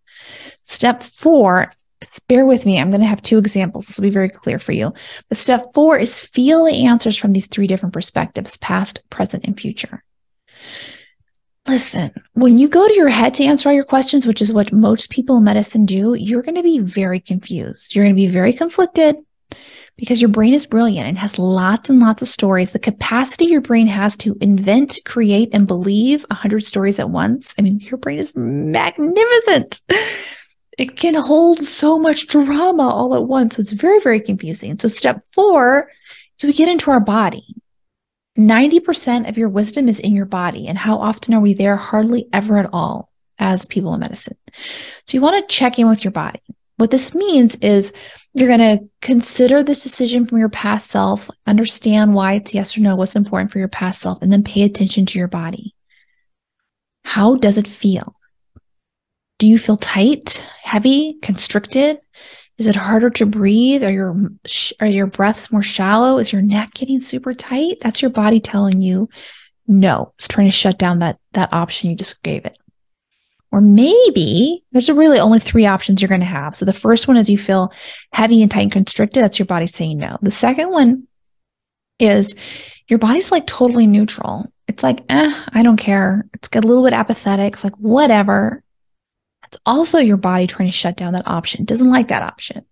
Step 0.63 1.03
four, 1.03 1.73
bear 2.29 2.47
with 2.47 2.67
me. 2.67 2.79
I'm 2.79 2.91
going 2.91 3.01
to 3.01 3.07
have 3.07 3.23
two 3.23 3.39
examples. 3.39 3.87
This 3.87 3.97
will 3.97 4.05
be 4.05 4.11
very 4.11 4.29
clear 4.29 4.59
for 4.59 4.73
you. 4.73 4.93
But 5.29 5.39
step 5.39 5.73
four 5.75 5.99
is 5.99 6.21
feel 6.21 6.65
the 6.65 6.87
answers 6.87 7.17
from 7.17 7.33
these 7.33 7.47
three 7.47 7.67
different 7.67 7.93
perspectives, 7.93 8.57
past, 8.59 9.01
present, 9.11 9.45
and 9.45 9.59
future. 9.59 10.03
Listen, 11.67 12.13
when 12.35 12.59
you 12.59 12.69
go 12.69 12.87
to 12.87 12.95
your 12.95 13.09
head 13.09 13.35
to 13.35 13.45
answer 13.45 13.69
all 13.69 13.75
your 13.75 13.85
questions, 13.85 14.27
which 14.27 14.41
is 14.41 14.53
what 14.53 14.73
most 14.73 15.11
people 15.11 15.39
in 15.39 15.45
medicine 15.45 15.85
do, 15.85 16.15
you're 16.15 16.43
going 16.43 16.55
to 16.55 16.63
be 16.63 16.79
very 16.79 17.19
confused. 17.19 17.95
You're 17.95 18.05
going 18.05 18.15
to 18.15 18.21
be 18.21 18.29
very 18.29 18.53
conflicted 18.53 19.17
because 19.97 20.21
your 20.21 20.29
brain 20.29 20.55
is 20.55 20.67
brilliant 20.67 21.09
and 21.09 21.19
has 21.19 21.39
lots 21.39 21.91
and 21.91 21.99
lots 21.99 22.23
of 22.23 22.29
stories. 22.29 22.71
The 22.71 22.79
capacity 22.79 23.47
your 23.47 23.61
brain 23.61 23.89
has 23.89 24.17
to 24.19 24.37
invent, 24.41 25.01
create, 25.05 25.49
and 25.53 25.67
believe 25.67 26.25
100 26.31 26.63
stories 26.63 27.01
at 27.01 27.11
once. 27.11 27.53
I 27.59 27.63
mean, 27.63 27.81
your 27.81 27.99
brain 27.99 28.19
is 28.19 28.33
magnificent. 28.37 29.81
It 30.79 30.97
can 30.97 31.15
hold 31.15 31.61
so 31.61 31.99
much 31.99 32.27
drama 32.27 32.89
all 32.89 33.15
at 33.15 33.25
once. 33.25 33.57
So 33.57 33.61
it's 33.61 33.73
very, 33.73 33.99
very 34.01 34.21
confusing. 34.21 34.79
So, 34.79 34.89
step 34.89 35.23
four 35.33 35.91
is 36.37 36.45
we 36.45 36.53
get 36.53 36.69
into 36.69 36.91
our 36.91 37.01
body. 37.01 37.47
90% 38.39 39.29
of 39.29 39.39
your 39.39 39.49
wisdom 39.49 39.89
is 39.89 39.99
in 39.99 40.15
your 40.15 40.27
body. 40.27 40.69
And 40.69 40.77
how 40.77 40.99
often 40.99 41.33
are 41.33 41.41
we 41.41 41.55
there? 41.55 41.77
Hardly 41.77 42.29
ever 42.33 42.59
at 42.59 42.69
all 42.73 43.11
as 43.39 43.67
people 43.67 43.95
in 43.95 44.01
medicine. 44.01 44.37
So, 45.07 45.17
you 45.17 45.23
want 45.23 45.49
to 45.49 45.55
check 45.55 45.79
in 45.79 45.89
with 45.89 46.05
your 46.05 46.13
body. 46.13 46.43
What 46.77 46.91
this 46.91 47.15
means 47.15 47.57
is 47.57 47.95
you're 48.35 48.55
going 48.55 48.79
to 48.79 48.87
consider 49.01 49.63
this 49.63 49.83
decision 49.83 50.27
from 50.27 50.39
your 50.39 50.51
past 50.51 50.91
self, 50.91 51.31
understand 51.47 52.13
why 52.13 52.35
it's 52.35 52.53
yes 52.53 52.77
or 52.77 52.81
no, 52.81 52.97
what's 52.97 53.17
important 53.17 53.51
for 53.51 53.59
your 53.59 53.69
past 53.69 54.03
self, 54.03 54.21
and 54.21 54.31
then 54.31 54.45
pay 54.45 54.63
attention 54.63 55.07
to 55.07 55.19
your 55.19 55.29
body. 55.29 55.75
How 57.03 57.37
does 57.37 57.57
it 57.57 57.67
feel? 57.67 58.16
Do 59.39 59.47
you 59.47 59.59
feel 59.59 59.77
tight, 59.77 60.47
heavy, 60.63 61.19
constricted? 61.23 62.01
Is 62.59 62.67
it 62.67 62.77
harder 62.77 63.11
to 63.11 63.27
breathe? 63.27 63.85
Are 63.85 63.93
your 63.93 64.31
are 64.81 64.87
your 64.87 65.07
breaths 65.07 65.53
more 65.53 65.63
shallow? 65.63 66.19
Is 66.19 66.33
your 66.33 66.43
neck 66.43 66.73
getting 66.75 67.03
super 67.03 67.35
tight? 67.35 67.79
That's 67.83 68.01
your 68.01 68.11
body 68.11 68.41
telling 68.41 68.81
you 68.81 69.09
no. 69.67 70.15
It's 70.17 70.29
trying 70.29 70.47
to 70.47 70.53
shut 70.53 70.79
down 70.79 71.01
that 71.01 71.19
that 71.33 71.53
option 71.53 71.91
you 71.91 71.97
just 71.97 72.23
gave 72.23 72.47
it. 72.47 72.57
Or 73.53 73.61
maybe 73.61 74.65
there's 74.73 74.89
really 74.91 75.19
only 75.19 75.39
three 75.39 75.67
options 75.67 76.01
you're 76.01 76.09
going 76.09 76.21
to 76.21 76.27
have. 76.27 76.57
So 76.57 76.65
the 76.65 76.73
first 76.73 77.07
one 77.07 77.17
is 77.17 77.31
you 77.31 77.39
feel 77.39 77.73
heavy 78.13 78.43
and 78.43 78.51
tight 78.51 78.63
and 78.63 78.73
constricted. 78.73 79.23
That's 79.23 79.39
your 79.39 79.47
body 79.47 79.67
saying 79.67 79.99
no. 79.99 80.19
The 80.23 80.31
second 80.31 80.71
one 80.71 81.07
is 81.99 82.35
your 82.89 82.99
body's 82.99 83.31
like 83.31 83.47
totally 83.47 83.87
neutral. 83.87 84.53
It's 84.69 84.83
like, 84.83 85.05
eh, 85.09 85.45
I 85.53 85.63
don't 85.63 85.77
care. 85.77 86.27
It's 86.35 86.49
a 86.53 86.61
little 86.61 86.85
bit 86.85 86.93
apathetic. 86.93 87.55
It's 87.55 87.65
like, 87.65 87.77
whatever. 87.77 88.63
It's 89.49 89.59
also 89.67 89.99
your 89.99 90.17
body 90.17 90.47
trying 90.47 90.69
to 90.69 90.77
shut 90.77 90.97
down 90.97 91.13
that 91.13 91.27
option. 91.27 91.65
Doesn't 91.65 91.91
like 91.91 92.09
that 92.09 92.23
option. 92.23 92.65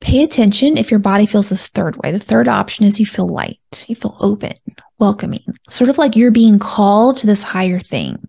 Pay 0.00 0.24
attention 0.24 0.76
if 0.76 0.90
your 0.90 1.00
body 1.00 1.26
feels 1.26 1.48
this 1.48 1.68
third 1.68 1.96
way. 2.02 2.10
The 2.10 2.18
third 2.18 2.48
option 2.48 2.84
is 2.84 2.98
you 2.98 3.06
feel 3.06 3.28
light, 3.28 3.84
you 3.86 3.94
feel 3.94 4.16
open, 4.18 4.54
welcoming, 4.98 5.44
sort 5.68 5.90
of 5.90 5.98
like 5.98 6.16
you're 6.16 6.32
being 6.32 6.58
called 6.58 7.18
to 7.18 7.26
this 7.26 7.42
higher 7.44 7.78
thing. 7.78 8.28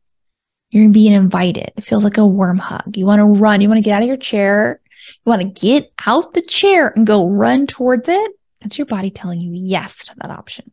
You're 0.70 0.90
being 0.90 1.14
invited. 1.14 1.72
It 1.76 1.84
feels 1.84 2.04
like 2.04 2.18
a 2.18 2.26
warm 2.26 2.58
hug. 2.58 2.96
You 2.96 3.06
want 3.06 3.20
to 3.20 3.26
run. 3.26 3.62
You 3.62 3.70
want 3.70 3.78
to 3.78 3.84
get 3.84 3.96
out 3.96 4.02
of 4.02 4.08
your 4.08 4.18
chair. 4.18 4.82
You 5.08 5.30
want 5.30 5.42
to 5.42 5.62
get 5.68 5.92
out 6.06 6.34
the 6.34 6.42
chair 6.42 6.88
and 6.96 7.06
go 7.06 7.28
run 7.28 7.68
towards 7.68 8.10
it. 8.10 8.32
That's 8.62 8.78
your 8.78 8.88
body 8.88 9.12
telling 9.12 9.40
you 9.40 9.52
yes 9.54 10.06
to 10.06 10.16
that 10.22 10.32
option. 10.32 10.72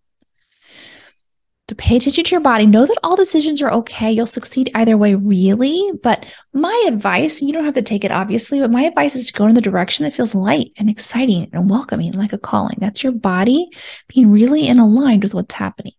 Pay 1.91 1.97
attention 1.97 2.23
to 2.23 2.31
your 2.31 2.41
body, 2.41 2.67
know 2.67 2.87
that 2.87 2.99
all 3.03 3.17
decisions 3.17 3.61
are 3.61 3.73
okay. 3.73 4.13
You'll 4.13 4.29
succeed 4.29 4.71
either 4.77 4.97
way, 4.97 5.17
really. 5.17 5.91
But 6.05 6.25
my 6.53 6.85
advice, 6.87 7.43
you 7.43 7.53
don't 7.53 7.65
have 7.65 7.75
to 7.75 7.83
take 7.83 8.05
it 8.05 8.13
obviously, 8.13 8.61
but 8.61 8.71
my 8.71 8.85
advice 8.85 9.17
is 9.17 9.27
to 9.27 9.33
go 9.33 9.49
in 9.49 9.57
the 9.57 9.61
direction 9.61 10.05
that 10.05 10.13
feels 10.13 10.33
light 10.33 10.73
and 10.79 10.89
exciting 10.89 11.51
and 11.53 11.69
welcoming, 11.69 12.13
like 12.13 12.33
a 12.33 12.39
calling. 12.39 12.77
That's 12.79 13.03
your 13.03 13.11
body 13.11 13.71
being 14.07 14.31
really 14.31 14.69
in 14.69 14.79
aligned 14.79 15.25
with 15.25 15.35
what's 15.35 15.53
happening. 15.53 15.95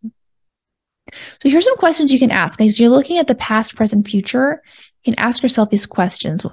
So 1.41 1.49
here's 1.49 1.65
some 1.65 1.75
questions 1.75 2.13
you 2.13 2.19
can 2.19 2.31
ask. 2.31 2.61
As 2.61 2.79
you're 2.79 2.89
looking 2.89 3.17
at 3.17 3.27
the 3.27 3.35
past, 3.35 3.75
present, 3.75 4.07
future, 4.07 4.63
you 5.03 5.11
can 5.11 5.21
ask 5.21 5.43
yourself 5.43 5.71
these 5.71 5.85
questions. 5.85 6.45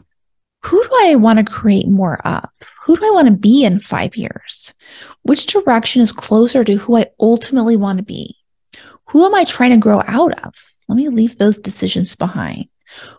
Who 0.64 0.82
do 0.82 0.90
I 1.02 1.14
want 1.14 1.38
to 1.38 1.44
create 1.44 1.86
more 1.86 2.18
of? 2.26 2.48
Who 2.86 2.96
do 2.96 3.06
I 3.06 3.12
want 3.12 3.28
to 3.28 3.34
be 3.34 3.62
in 3.62 3.78
five 3.78 4.16
years? 4.16 4.74
Which 5.22 5.46
direction 5.46 6.02
is 6.02 6.10
closer 6.10 6.64
to 6.64 6.74
who 6.74 6.96
I 6.96 7.06
ultimately 7.20 7.76
want 7.76 7.98
to 7.98 8.04
be? 8.04 8.34
Who 9.10 9.24
am 9.24 9.34
I 9.34 9.44
trying 9.44 9.70
to 9.70 9.76
grow 9.76 10.02
out 10.06 10.38
of? 10.44 10.54
Let 10.88 10.96
me 10.96 11.08
leave 11.08 11.36
those 11.36 11.58
decisions 11.58 12.14
behind. 12.16 12.66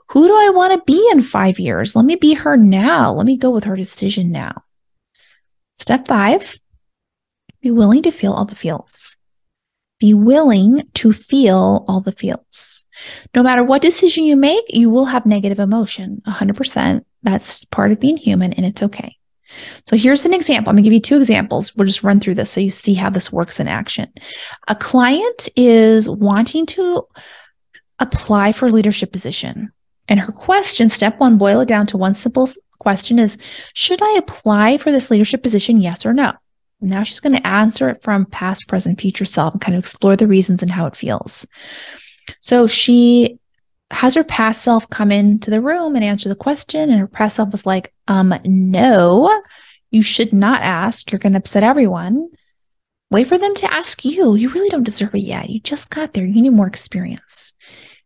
Who 0.10 0.28
do 0.28 0.34
I 0.34 0.50
want 0.50 0.74
to 0.74 0.92
be 0.92 1.08
in 1.12 1.22
five 1.22 1.60
years? 1.60 1.96
Let 1.96 2.06
me 2.06 2.16
be 2.16 2.34
her 2.34 2.58
now. 2.58 3.14
Let 3.14 3.26
me 3.26 3.38
go 3.38 3.52
with 3.52 3.66
her 3.66 3.76
decision 3.76 4.32
now. 4.32 4.64
Step 5.74 6.08
five, 6.08 6.60
be 7.62 7.72
willing 7.72 8.04
to 8.04 8.12
feel 8.12 8.34
all 8.34 8.46
the 8.46 8.56
feels. 8.56 9.16
Be 10.00 10.14
willing 10.14 10.84
to 10.96 11.12
feel 11.12 11.86
all 11.88 12.02
the 12.02 12.12
feels. 12.12 12.86
No 13.36 13.44
matter 13.44 13.64
what 13.64 13.82
decision 13.82 14.24
you 14.24 14.36
make, 14.36 14.64
you 14.70 14.90
will 14.90 15.06
have 15.06 15.26
negative 15.26 15.60
emotion 15.60 16.22
100%. 16.28 17.04
That's 17.22 17.66
part 17.66 17.92
of 17.92 18.00
being 18.00 18.18
human 18.18 18.54
and 18.54 18.66
it's 18.66 18.82
okay. 18.82 19.19
So 19.88 19.98
here's 19.98 20.26
an 20.26 20.34
example. 20.34 20.70
I'm 20.70 20.76
going 20.76 20.84
to 20.84 20.88
give 20.88 20.94
you 20.94 21.00
two 21.00 21.18
examples. 21.18 21.76
We'll 21.76 21.88
just 21.88 22.04
run 22.04 22.20
through 22.20 22.36
this 22.36 22.52
so 22.52 22.60
you 22.60 22.70
see 22.70 22.94
how 22.94 23.10
this 23.10 23.32
works 23.32 23.60
in 23.60 23.68
action. 23.68 24.12
A 24.68 24.76
client 24.76 25.50
is 25.56 26.10
wanting 26.10 26.66
to 26.68 27.04
apply 28.00 28.52
for 28.52 28.68
a 28.68 28.72
leadership 28.72 29.12
position. 29.12 29.72
And 30.08 30.20
her 30.20 30.32
question, 30.32 30.90
step 30.90 31.20
one, 31.20 31.38
boil 31.38 31.62
it 31.62 31.68
down 31.68 31.86
to 31.88 31.98
one 31.98 32.14
simple 32.14 32.50
question 32.80 33.20
is 33.20 33.38
Should 33.74 34.02
I 34.02 34.16
apply 34.18 34.78
for 34.78 34.92
this 34.92 35.12
leadership 35.12 35.44
position? 35.44 35.82
Yes 35.82 36.06
or 36.06 36.14
no? 36.14 36.34
Now 36.82 37.04
she's 37.04 37.20
going 37.20 37.36
to 37.36 37.48
answer 37.48 37.90
it 37.90 38.02
from 38.02 38.26
past, 38.26 38.68
present, 38.68 39.02
future 39.02 39.26
self 39.26 39.54
and 39.54 39.62
kind 39.62 39.76
of 39.76 39.80
explore 39.80 40.16
the 40.16 40.28
reasons 40.28 40.62
and 40.62 40.72
how 40.72 40.86
it 40.86 40.96
feels. 40.96 41.46
So 42.42 42.68
she 42.68 43.40
has 43.92 44.16
her 44.16 44.24
past 44.24 44.64
self 44.64 44.90
come 44.90 45.12
into 45.12 45.50
the 45.50 45.62
room 45.62 45.96
and 45.96 46.04
answer 46.04 46.30
the 46.30 46.36
question. 46.36 46.90
And 46.90 47.00
her 47.00 47.08
past 47.08 47.38
self 47.38 47.52
was 47.52 47.66
like, 47.66 47.94
um, 48.08 48.34
no, 48.44 49.42
you 49.92 50.02
should 50.02 50.34
not 50.34 50.62
ask. 50.62 51.12
You're 51.12 51.20
going 51.20 51.34
to 51.34 51.40
upset 51.40 51.64
everyone. 51.64 52.30
Wait 53.12 53.28
for 53.28 53.38
them 53.38 53.56
to 53.56 53.74
ask 53.74 54.06
you. 54.06 54.36
You 54.36 54.50
really 54.50 54.70
don't 54.70 54.84
deserve 54.84 55.16
it 55.16 55.22
yet. 55.22 55.50
You 55.50 55.60
just 55.60 55.90
got 55.90 56.14
there. 56.14 56.26
You 56.26 56.42
need 56.42 56.50
more 56.52 56.68
experience. 56.68 57.54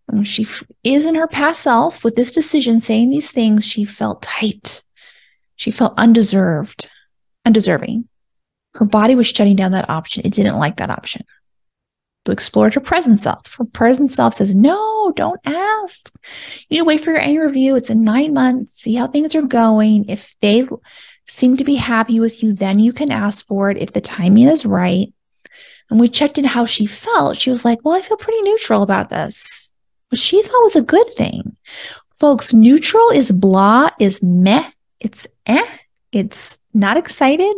And 0.08 0.18
when 0.18 0.26
she 0.26 0.48
is 0.84 1.06
in 1.06 1.16
her 1.16 1.28
past 1.28 1.62
self 1.62 2.04
with 2.04 2.16
this 2.16 2.32
decision, 2.32 2.80
saying 2.80 3.10
these 3.10 3.32
things, 3.32 3.66
she 3.66 3.84
felt 3.84 4.22
tight. 4.22 4.84
She 5.56 5.72
felt 5.72 5.94
undeserved, 5.98 6.90
undeserving. 7.46 8.08
Her 8.76 8.86
body 8.86 9.16
was 9.16 9.28
shutting 9.28 9.56
down 9.56 9.74
that 9.74 9.90
option. 9.90 10.26
It 10.26 10.34
didn't 10.34 10.58
like 10.58 10.78
that 10.78 10.90
option. 10.90 11.26
To 12.26 12.32
explore 12.32 12.70
her 12.70 12.80
present 12.80 13.20
self. 13.20 13.56
Her 13.56 13.66
present 13.66 14.10
self 14.10 14.34
says, 14.36 14.56
no, 14.56 15.12
don't 15.16 15.42
ask. 15.46 16.10
You 16.70 16.76
need 16.76 16.78
to 16.78 16.86
wait 16.86 17.02
for 17.02 17.12
your 17.12 17.20
annual 17.20 17.46
review. 17.46 17.76
It's 17.76 17.90
in 17.90 18.04
nine 18.04 18.34
months. 18.34 18.82
See 18.82 18.96
how 18.96 19.08
things 19.08 19.36
are 19.36 19.42
going. 19.42 20.08
If 20.08 20.34
they 20.40 20.66
seem 21.26 21.58
to 21.58 21.66
be 21.66 21.76
happy 21.76 22.22
with 22.22 22.42
you, 22.42 22.54
then 22.54 22.80
you 22.80 22.94
can 22.94 23.12
ask 23.12 23.46
for 23.46 23.70
it 23.70 23.78
if 23.78 23.92
the 23.92 24.00
timing 24.00 24.48
is 24.48 24.66
right. 24.66 25.12
And 25.90 26.00
we 26.00 26.08
checked 26.08 26.38
in 26.38 26.46
how 26.46 26.66
she 26.66 26.86
felt. 26.86 27.38
She 27.38 27.50
was 27.50 27.66
like, 27.66 27.80
well, 27.84 27.96
I 27.96 28.02
feel 28.02 28.18
pretty 28.18 28.42
neutral 28.42 28.84
about 28.84 29.10
this. 29.10 29.72
What 30.10 30.20
she 30.20 30.42
thought 30.42 30.62
was 30.62 30.76
a 30.76 30.82
good 30.82 31.08
thing. 31.10 31.58
Folks, 32.10 32.54
neutral 32.54 33.10
is 33.10 33.32
blah, 33.32 33.90
is 34.00 34.24
meh, 34.24 34.70
it's 35.00 35.28
eh, 35.46 35.66
it's 36.12 36.58
not 36.74 36.98
excited. 36.98 37.54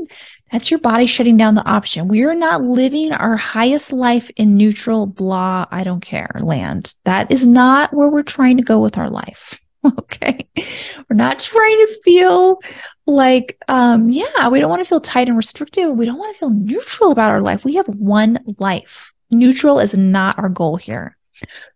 That's 0.55 0.71
your 0.71 0.79
body 0.79 1.05
shutting 1.05 1.35
down 1.35 1.55
the 1.55 1.65
option. 1.65 2.07
We 2.07 2.23
are 2.23 2.33
not 2.33 2.61
living 2.61 3.11
our 3.11 3.35
highest 3.35 3.91
life 3.91 4.31
in 4.37 4.55
neutral, 4.55 5.05
blah, 5.05 5.65
I 5.69 5.83
don't 5.83 5.99
care 5.99 6.31
land. 6.39 6.95
That 7.03 7.29
is 7.29 7.45
not 7.45 7.93
where 7.93 8.07
we're 8.07 8.23
trying 8.23 8.55
to 8.55 8.63
go 8.63 8.79
with 8.79 8.97
our 8.97 9.09
life. 9.09 9.59
Okay. 9.99 10.47
We're 10.57 11.15
not 11.15 11.37
trying 11.37 11.77
to 11.77 11.99
feel 12.03 12.59
like, 13.05 13.55
um, 13.67 14.09
yeah, 14.09 14.49
we 14.49 14.59
don't 14.59 14.69
want 14.71 14.81
to 14.81 14.89
feel 14.89 14.99
tight 14.99 15.27
and 15.27 15.37
restrictive. 15.37 15.95
We 15.95 16.07
don't 16.07 16.17
want 16.17 16.33
to 16.33 16.39
feel 16.39 16.49
neutral 16.49 17.11
about 17.11 17.29
our 17.29 17.41
life. 17.41 17.63
We 17.63 17.75
have 17.75 17.87
one 17.89 18.39
life. 18.57 19.11
Neutral 19.29 19.77
is 19.79 19.95
not 19.95 20.39
our 20.39 20.49
goal 20.49 20.77
here. 20.77 21.17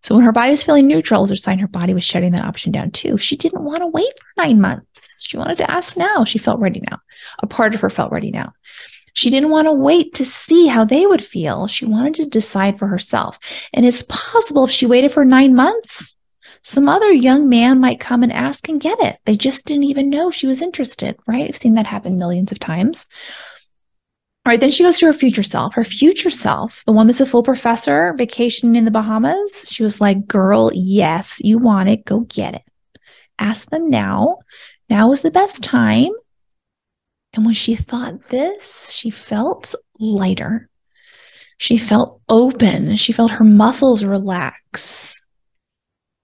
So 0.03 0.15
when 0.15 0.23
her 0.23 0.31
body 0.31 0.51
was 0.51 0.63
feeling 0.63 0.87
neutral, 0.87 1.19
it 1.19 1.23
was 1.23 1.31
a 1.31 1.37
sign 1.37 1.59
her 1.59 1.67
body 1.67 1.93
was 1.93 2.03
shutting 2.03 2.31
that 2.31 2.45
option 2.45 2.71
down 2.71 2.91
too. 2.91 3.17
She 3.17 3.35
didn't 3.35 3.63
want 3.63 3.81
to 3.81 3.87
wait 3.87 4.17
for 4.19 4.27
nine 4.37 4.61
months. 4.61 5.25
She 5.25 5.37
wanted 5.37 5.57
to 5.59 5.69
ask 5.69 5.97
now. 5.97 6.23
She 6.23 6.37
felt 6.37 6.59
ready 6.59 6.81
now. 6.89 6.99
A 7.43 7.47
part 7.47 7.75
of 7.75 7.81
her 7.81 7.89
felt 7.89 8.11
ready 8.11 8.31
now. 8.31 8.53
She 9.13 9.29
didn't 9.29 9.49
want 9.49 9.67
to 9.67 9.73
wait 9.73 10.13
to 10.15 10.25
see 10.25 10.67
how 10.67 10.85
they 10.85 11.05
would 11.05 11.23
feel. 11.23 11.67
She 11.67 11.85
wanted 11.85 12.15
to 12.15 12.25
decide 12.25 12.79
for 12.79 12.87
herself. 12.87 13.37
And 13.73 13.85
it's 13.85 14.03
possible 14.03 14.63
if 14.63 14.71
she 14.71 14.85
waited 14.85 15.11
for 15.11 15.25
nine 15.25 15.55
months, 15.55 16.15
some 16.61 16.89
other 16.89 17.11
young 17.11 17.49
man 17.49 17.79
might 17.79 17.99
come 17.99 18.23
and 18.23 18.31
ask 18.31 18.67
and 18.69 18.81
get 18.81 18.99
it. 18.99 19.17
They 19.25 19.35
just 19.35 19.65
didn't 19.65 19.85
even 19.85 20.09
know 20.09 20.29
she 20.29 20.47
was 20.47 20.61
interested, 20.61 21.17
right? 21.27 21.47
I've 21.47 21.57
seen 21.57 21.75
that 21.75 21.87
happen 21.87 22.17
millions 22.17 22.51
of 22.51 22.59
times. 22.59 23.07
Right, 24.49 24.59
then 24.59 24.71
she 24.71 24.81
goes 24.81 24.97
to 24.97 25.05
her 25.05 25.13
future 25.13 25.43
self. 25.43 25.75
Her 25.75 25.83
future 25.83 26.31
self, 26.31 26.83
the 26.85 26.91
one 26.91 27.05
that's 27.05 27.21
a 27.21 27.27
full 27.27 27.43
professor 27.43 28.15
vacationing 28.17 28.75
in 28.75 28.83
the 28.83 28.89
Bahamas, 28.89 29.69
she 29.69 29.83
was 29.83 30.01
like, 30.01 30.25
Girl, 30.25 30.71
yes, 30.73 31.39
you 31.43 31.59
want 31.59 31.87
it. 31.87 32.03
Go 32.03 32.21
get 32.21 32.55
it. 32.55 32.63
Ask 33.37 33.69
them 33.69 33.91
now. 33.91 34.39
Now 34.89 35.11
is 35.11 35.21
the 35.21 35.29
best 35.29 35.61
time. 35.61 36.09
And 37.33 37.45
when 37.45 37.53
she 37.53 37.75
thought 37.75 38.23
this, 38.29 38.89
she 38.89 39.11
felt 39.11 39.75
lighter. 39.99 40.67
She 41.59 41.77
felt 41.77 42.19
open. 42.27 42.95
She 42.95 43.13
felt 43.13 43.29
her 43.29 43.45
muscles 43.45 44.03
relax. 44.03 45.21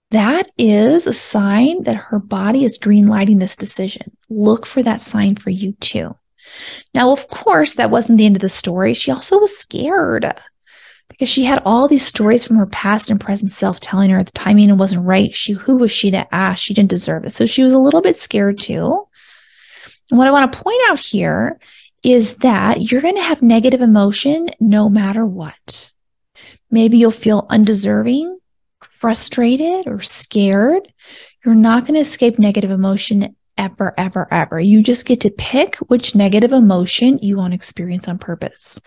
That 0.09 0.49
is 0.57 1.05
a 1.05 1.13
sign 1.13 1.83
that 1.83 1.95
her 1.95 2.17
body 2.17 2.65
is 2.65 2.79
green 2.79 3.05
lighting 3.05 3.37
this 3.37 3.55
decision. 3.55 4.17
Look 4.31 4.65
for 4.65 4.81
that 4.81 4.99
sign 4.99 5.35
for 5.35 5.51
you 5.51 5.73
too. 5.73 6.15
Now, 6.93 7.11
of 7.11 7.27
course, 7.27 7.75
that 7.75 7.91
wasn't 7.91 8.17
the 8.17 8.25
end 8.25 8.35
of 8.35 8.41
the 8.41 8.49
story. 8.49 8.93
She 8.93 9.11
also 9.11 9.39
was 9.39 9.57
scared 9.57 10.33
because 11.09 11.29
she 11.29 11.45
had 11.45 11.61
all 11.65 11.87
these 11.87 12.05
stories 12.05 12.45
from 12.45 12.57
her 12.57 12.65
past 12.65 13.09
and 13.09 13.19
present 13.19 13.51
self 13.51 13.79
telling 13.79 14.09
her 14.09 14.19
at 14.19 14.27
the 14.27 14.31
timing 14.31 14.75
wasn't 14.77 15.05
right. 15.05 15.33
She, 15.33 15.53
who 15.53 15.77
was 15.77 15.91
she 15.91 16.11
to 16.11 16.33
ask? 16.33 16.61
She 16.63 16.73
didn't 16.73 16.89
deserve 16.89 17.25
it. 17.25 17.31
So 17.31 17.45
she 17.45 17.63
was 17.63 17.73
a 17.73 17.79
little 17.79 18.01
bit 18.01 18.17
scared 18.17 18.59
too. 18.59 19.07
And 20.09 20.17
what 20.17 20.27
I 20.27 20.31
want 20.31 20.51
to 20.51 20.59
point 20.59 20.81
out 20.87 20.99
here 20.99 21.59
is 22.03 22.35
that 22.35 22.91
you're 22.91 23.01
going 23.01 23.15
to 23.15 23.21
have 23.21 23.41
negative 23.41 23.81
emotion 23.81 24.49
no 24.59 24.89
matter 24.89 25.25
what. 25.25 25.91
Maybe 26.69 26.97
you'll 26.97 27.11
feel 27.11 27.47
undeserving, 27.49 28.37
frustrated, 28.83 29.87
or 29.87 30.01
scared. 30.01 30.91
You're 31.43 31.55
not 31.55 31.85
going 31.85 31.95
to 31.95 32.01
escape 32.01 32.37
negative 32.37 32.71
emotion 32.71 33.35
ever, 33.57 33.93
ever, 33.97 34.27
ever. 34.31 34.59
You 34.59 34.81
just 34.81 35.05
get 35.05 35.21
to 35.21 35.31
pick 35.31 35.77
which 35.77 36.15
negative 36.15 36.51
emotion 36.51 37.19
you 37.21 37.37
want 37.37 37.51
to 37.51 37.55
experience 37.55 38.07
on 38.07 38.17
purpose. 38.17 38.79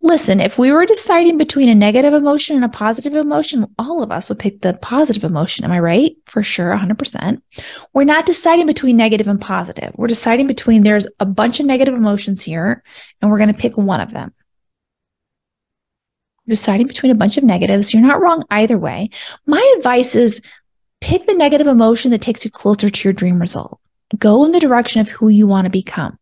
Listen, 0.00 0.40
if 0.40 0.58
we 0.58 0.72
were 0.72 0.86
deciding 0.86 1.38
between 1.38 1.68
a 1.68 1.74
negative 1.74 2.12
emotion 2.12 2.56
and 2.56 2.64
a 2.64 2.68
positive 2.68 3.14
emotion, 3.14 3.66
all 3.78 4.02
of 4.02 4.12
us 4.12 4.28
would 4.28 4.38
pick 4.38 4.60
the 4.60 4.74
positive 4.74 5.24
emotion. 5.24 5.64
Am 5.64 5.72
I 5.72 5.78
right? 5.78 6.12
For 6.26 6.42
sure, 6.42 6.76
100%. 6.76 7.40
We're 7.92 8.04
not 8.04 8.26
deciding 8.26 8.66
between 8.66 8.96
negative 8.96 9.28
and 9.28 9.40
positive. 9.40 9.92
We're 9.96 10.06
deciding 10.06 10.46
between 10.46 10.82
there's 10.82 11.06
a 11.20 11.26
bunch 11.26 11.60
of 11.60 11.66
negative 11.66 11.94
emotions 11.94 12.42
here, 12.42 12.82
and 13.20 13.30
we're 13.30 13.38
going 13.38 13.52
to 13.52 13.54
pick 13.54 13.76
one 13.76 14.00
of 14.00 14.12
them 14.12 14.34
deciding 16.46 16.86
between 16.86 17.10
a 17.10 17.14
bunch 17.14 17.36
of 17.36 17.44
negatives. 17.44 17.92
You're 17.92 18.02
not 18.02 18.20
wrong 18.20 18.44
either 18.50 18.78
way. 18.78 19.10
My 19.46 19.74
advice 19.78 20.14
is 20.14 20.42
pick 21.00 21.26
the 21.26 21.34
negative 21.34 21.66
emotion 21.66 22.10
that 22.10 22.20
takes 22.20 22.44
you 22.44 22.50
closer 22.50 22.90
to 22.90 23.08
your 23.08 23.12
dream 23.12 23.40
result. 23.40 23.80
Go 24.18 24.44
in 24.44 24.52
the 24.52 24.60
direction 24.60 25.00
of 25.00 25.08
who 25.08 25.28
you 25.28 25.46
want 25.46 25.64
to 25.64 25.70
become. 25.70 26.18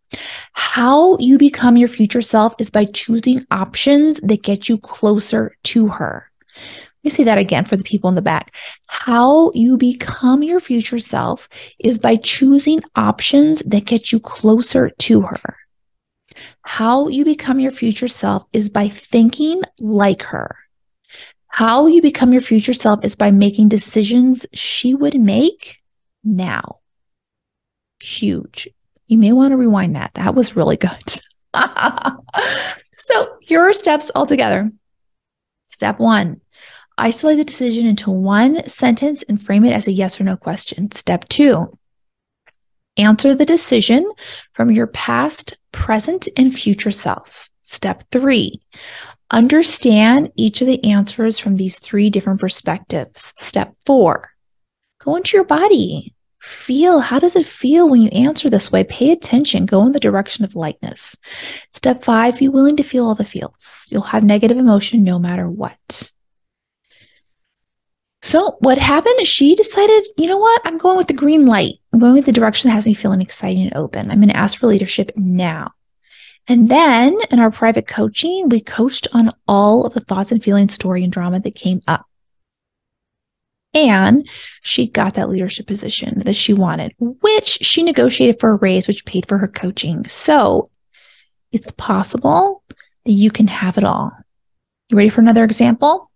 How 0.53 1.17
you 1.19 1.39
become 1.39 1.77
your 1.77 1.89
future 1.89 2.21
self 2.21 2.55
is 2.59 2.71
by 2.71 2.85
choosing 2.87 3.45
options 3.51 4.21
that 4.21 4.43
get 4.43 4.69
you 4.69 4.79
closer 4.79 5.57
to 5.65 5.89
her. 5.89 6.31
Let 6.57 7.05
me 7.05 7.11
say 7.11 7.25
that 7.25 7.39
again 7.39 7.65
for 7.65 7.77
the 7.77 7.83
people 7.83 8.09
in 8.09 8.15
the 8.15 8.23
back. 8.23 8.55
How 8.87 9.51
you 9.55 9.77
become 9.77 10.43
your 10.43 10.61
future 10.61 11.01
self 11.01 11.49
is 11.81 11.99
by 11.99 12.17
choosing 12.17 12.83
options 12.95 13.61
that 13.67 13.87
get 13.87 14.13
you 14.13 14.21
closer 14.21 14.91
to 14.91 15.23
her. 15.23 15.57
How 16.63 17.09
you 17.09 17.25
become 17.25 17.59
your 17.59 17.73
future 17.73 18.09
self 18.09 18.47
is 18.53 18.69
by 18.69 18.89
thinking 18.89 19.63
like 19.81 20.23
her. 20.23 20.57
How 21.49 21.87
you 21.87 22.01
become 22.01 22.33
your 22.33 22.41
future 22.41 22.73
self 22.73 23.05
is 23.05 23.17
by 23.17 23.31
making 23.31 23.69
decisions 23.69 24.47
she 24.55 24.95
would 24.95 25.21
make 25.21 25.79
now 26.25 26.82
huge. 28.03 28.69
You 29.07 29.19
may 29.19 29.33
want 29.33 29.53
to 29.53 29.57
rewind 29.57 29.97
that. 29.97 30.15
That 30.15 30.35
was 30.35 30.57
really 30.57 30.77
good. 30.77 31.21
so, 32.93 33.37
here 33.41 33.61
are 33.61 33.73
steps 33.73 34.11
all 34.15 34.27
together. 34.27 34.71
Step 35.65 35.99
one 35.99 36.41
isolate 36.99 37.39
the 37.39 37.45
decision 37.45 37.87
into 37.87 38.11
one 38.11 38.69
sentence 38.69 39.23
and 39.25 39.41
frame 39.41 39.65
it 39.65 39.73
as 39.73 39.89
a 39.89 39.93
yes 39.93 40.21
or 40.21 40.25
no 40.25 40.37
question. 40.37 40.91
Step 40.93 41.29
two 41.29 41.79
answer 42.99 43.35
the 43.35 43.47
decision 43.47 44.09
from 44.53 44.71
your 44.71 44.87
past, 44.87 45.57
present, 45.73 46.29
and 46.37 46.55
future 46.55 46.91
self. 46.91 47.49
Step 47.63 48.05
three 48.11 48.61
understand 49.31 50.31
each 50.37 50.61
of 50.61 50.67
the 50.67 50.85
answers 50.85 51.39
from 51.39 51.57
these 51.57 51.79
three 51.79 52.11
different 52.11 52.41
perspectives. 52.41 53.33
Step 53.37 53.75
four 53.87 54.31
go 55.01 55.17
into 55.17 55.37
your 55.37 55.45
body 55.45 56.15
Feel 56.43 56.99
how 56.99 57.21
does 57.21 57.37
it 57.37 57.47
feel 57.47 57.89
when 57.89 58.03
you 58.03 58.09
answer 58.09 58.51
this 58.51 58.73
way? 58.73 58.83
Pay 58.83 59.13
attention, 59.13 59.65
go 59.65 59.87
in 59.87 59.93
the 59.93 60.01
direction 60.01 60.45
of 60.45 60.57
lightness. 60.57 61.17
Step 61.71 62.03
five, 62.03 62.39
be 62.39 62.49
willing 62.49 62.77
to 62.77 62.83
feel 62.83 63.07
all 63.07 63.15
the 63.15 63.25
feels. 63.25 63.87
You'll 63.91 64.03
have 64.03 64.25
negative 64.25 64.57
emotion 64.57 65.05
no 65.05 65.21
matter 65.21 65.49
what. 65.49 66.11
So, 68.23 68.57
what 68.59 68.79
happened 68.79 69.25
she 69.25 69.55
decided, 69.55 70.05
you 70.17 70.27
know 70.27 70.39
what? 70.39 70.61
I'm 70.65 70.79
going 70.79 70.97
with 70.97 71.07
the 71.07 71.15
green 71.15 71.47
light. 71.47 71.75
I'm 71.93 72.01
going 72.01 72.15
with 72.15 72.27
the 72.27 72.33
direction 72.33 72.69
that 72.69 72.75
has 72.75 72.87
me 72.87 72.95
feeling 72.95 73.21
exciting 73.21 73.63
and 73.63 73.77
open. 73.77 74.11
I'm 74.11 74.19
going 74.19 74.29
to 74.29 74.37
ask 74.37 74.59
for 74.59 74.67
leadership 74.67 75.13
now. 75.17 75.73
And 76.49 76.69
then 76.69 77.19
in 77.31 77.39
our 77.39 77.53
private 77.53 77.87
coaching, 77.87 78.49
we 78.49 78.61
coached 78.61 79.07
on 79.13 79.31
all 79.47 79.87
of 79.87 79.95
the 79.95 80.01
thoughts 80.01 80.33
and 80.33 80.43
feelings, 80.43 80.75
story, 80.75 81.05
and 81.05 81.13
drama 81.13 81.39
that 81.39 81.55
came 81.55 81.83
up. 81.87 82.07
And 83.75 84.29
she 84.61 84.87
got 84.87 85.15
that 85.15 85.31
leadership 85.31 85.67
position 85.67 86.23
that 86.27 86.37
she 86.37 86.53
wanted, 86.53 86.93
which 86.99 87.59
she 87.63 87.83
negotiated 87.83 88.39
for 88.39 88.51
a 88.51 88.57
raise, 88.57 88.87
which 88.87 89.07
paid 89.07 89.27
for 89.27 89.39
her 89.39 89.49
coaching. 89.49 90.07
So 90.07 90.71
it's 91.53 91.73
possible 91.73 92.63
that 92.69 93.13
you 93.13 93.31
can 93.31 93.47
have 93.47 93.79
it 93.79 93.85
all. 93.85 94.13
You 94.89 94.97
ready 94.97 95.09
for 95.09 95.23
another 95.23 95.45
example? 95.45 96.11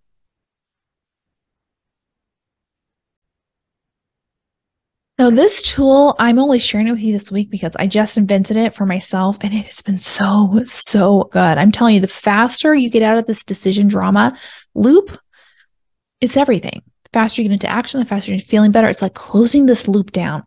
So 5.19 5.31
this 5.31 5.63
tool, 5.63 6.15
I'm 6.19 6.39
only 6.39 6.59
sharing 6.59 6.89
it 6.89 6.93
with 6.93 7.01
you 7.01 7.15
this 7.15 7.33
week 7.33 7.49
because 7.49 7.73
I 7.77 7.87
just 7.87 8.19
invented 8.19 8.59
it 8.59 8.75
for 8.75 8.85
myself 8.85 9.39
and 9.41 9.55
it 9.55 9.65
has 9.65 9.81
been 9.81 9.99
so, 9.99 10.63
so 10.67 11.31
good. 11.33 11.57
I'm 11.57 11.73
telling 11.73 11.95
you, 11.95 12.03
the 12.03 12.07
faster 12.07 12.75
you 12.75 12.91
get 12.91 13.03
out 13.03 13.17
of 13.17 13.25
this 13.25 13.43
decision 13.43 13.89
drama 13.89 14.37
loop, 14.75 15.19
it's 16.21 16.37
everything 16.37 16.83
faster 17.17 17.41
you 17.41 17.49
get 17.49 17.55
into 17.55 17.71
action, 17.71 17.99
the 17.99 18.05
faster 18.05 18.31
you're 18.31 18.41
feeling 18.41 18.73
better. 18.73 18.91
It's 18.91 19.01
like 19.01 19.15
closing 19.15 19.65
this 19.65 19.89
loop 19.89 20.13
down. 20.13 20.45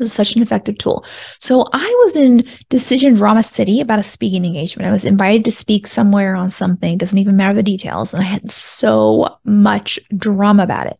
This 0.00 0.08
is 0.08 0.14
such 0.14 0.34
an 0.34 0.40
effective 0.40 0.78
tool. 0.78 1.04
So 1.38 1.68
I 1.74 1.96
was 2.04 2.16
in 2.16 2.48
Decision 2.70 3.12
Drama 3.12 3.42
City 3.42 3.82
about 3.82 3.98
a 3.98 4.02
speaking 4.02 4.46
engagement. 4.46 4.88
I 4.88 4.92
was 4.92 5.04
invited 5.04 5.44
to 5.44 5.50
speak 5.50 5.86
somewhere 5.86 6.34
on 6.34 6.50
something, 6.50 6.96
doesn't 6.96 7.18
even 7.18 7.36
matter 7.36 7.52
the 7.52 7.62
details. 7.62 8.14
And 8.14 8.22
I 8.22 8.26
had 8.26 8.50
so 8.50 9.38
much 9.44 10.00
drama 10.16 10.62
about 10.62 10.86
it. 10.86 10.98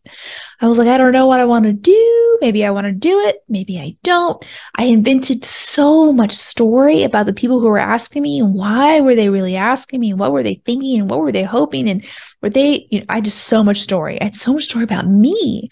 I 0.61 0.69
was 0.69 0.77
like, 0.77 0.89
I 0.89 0.99
don't 0.99 1.13
know 1.13 1.25
what 1.25 1.41
I 1.41 1.47
want 1.47 1.65
to 1.65 1.73
do. 1.73 2.39
Maybe 2.43 2.63
I 2.63 2.71
want 2.71 2.85
to 2.89 2.93
do 2.93 3.19
it. 3.21 3.43
Maybe 3.49 3.79
I 3.79 3.97
don't. 4.03 4.45
I 4.75 4.85
invented 4.85 5.47
so 5.47 6.13
much 6.13 6.33
story 6.33 7.03
about 7.03 7.25
the 7.25 7.33
people 7.33 7.59
who 7.59 7.69
were 7.69 7.79
asking 7.79 8.23
me 8.23 8.39
and 8.39 8.53
why 8.53 9.01
were 9.01 9.15
they 9.15 9.31
really 9.31 9.57
asking 9.57 10.01
me 10.01 10.11
and 10.11 10.21
what 10.21 10.33
were 10.33 10.43
they 10.43 10.57
thinking 10.67 11.01
and 11.01 11.11
what 11.11 11.21
were 11.21 11.33
they 11.33 11.43
hoping 11.43 11.89
and 11.89 12.05
were 12.43 12.51
they, 12.51 12.87
you 12.91 13.01
know, 13.01 13.07
I 13.09 13.23
just 13.23 13.45
so 13.45 13.65
much 13.65 13.81
story. 13.81 14.21
I 14.21 14.25
had 14.25 14.37
so 14.37 14.53
much 14.53 14.65
story 14.65 14.85
about 14.85 15.09
me. 15.09 15.71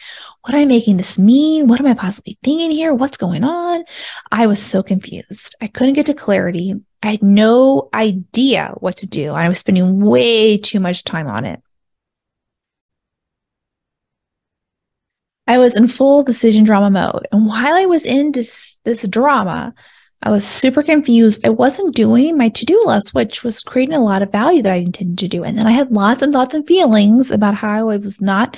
What 0.49 0.55
am 0.55 0.63
I 0.63 0.65
making 0.65 0.97
this 0.97 1.19
mean? 1.19 1.69
What 1.69 1.79
am 1.79 1.85
I 1.85 1.93
possibly 1.93 2.39
thinking 2.43 2.71
here? 2.71 2.95
What's 2.95 3.19
going 3.19 3.45
on? 3.45 3.85
I 4.33 4.47
was 4.47 4.63
so 4.63 4.83
confused. 4.83 5.55
I 5.61 5.67
couldn't 5.67 5.93
get 5.93 6.07
to 6.07 6.15
clarity. 6.15 6.75
I 7.03 7.11
had 7.11 7.23
no 7.23 7.91
idea 7.93 8.73
what 8.79 8.97
to 8.97 9.07
do. 9.07 9.33
I 9.33 9.47
was 9.51 9.59
spending 9.59 10.01
way 10.01 10.57
too 10.57 10.81
much 10.81 11.05
time 11.05 11.27
on 11.27 11.45
it. 11.45 11.61
I 15.47 15.59
was 15.59 15.77
in 15.77 15.87
full 15.87 16.23
decision 16.23 16.65
drama 16.65 16.89
mode. 16.89 17.29
And 17.31 17.47
while 17.47 17.75
I 17.75 17.85
was 17.85 18.07
in 18.07 18.33
this, 18.33 18.79
this 18.85 19.07
drama, 19.07 19.75
I 20.23 20.31
was 20.31 20.47
super 20.47 20.83
confused. 20.83 21.47
I 21.47 21.51
wasn't 21.51 21.95
doing 21.95 22.39
my 22.39 22.49
to 22.49 22.65
do 22.65 22.83
list, 22.87 23.13
which 23.13 23.45
was 23.45 23.63
creating 23.63 23.97
a 23.97 24.03
lot 24.03 24.23
of 24.23 24.33
value 24.33 24.63
that 24.63 24.73
I 24.73 24.77
intended 24.77 25.19
to 25.19 25.29
do. 25.29 25.45
And 25.45 25.59
then 25.59 25.67
I 25.67 25.73
had 25.73 25.93
lots 25.93 26.23
and 26.23 26.33
lots 26.33 26.55
of 26.55 26.67
feelings 26.67 27.31
about 27.31 27.55
how 27.55 27.91
I 27.91 27.99
was 27.99 28.23
not 28.23 28.57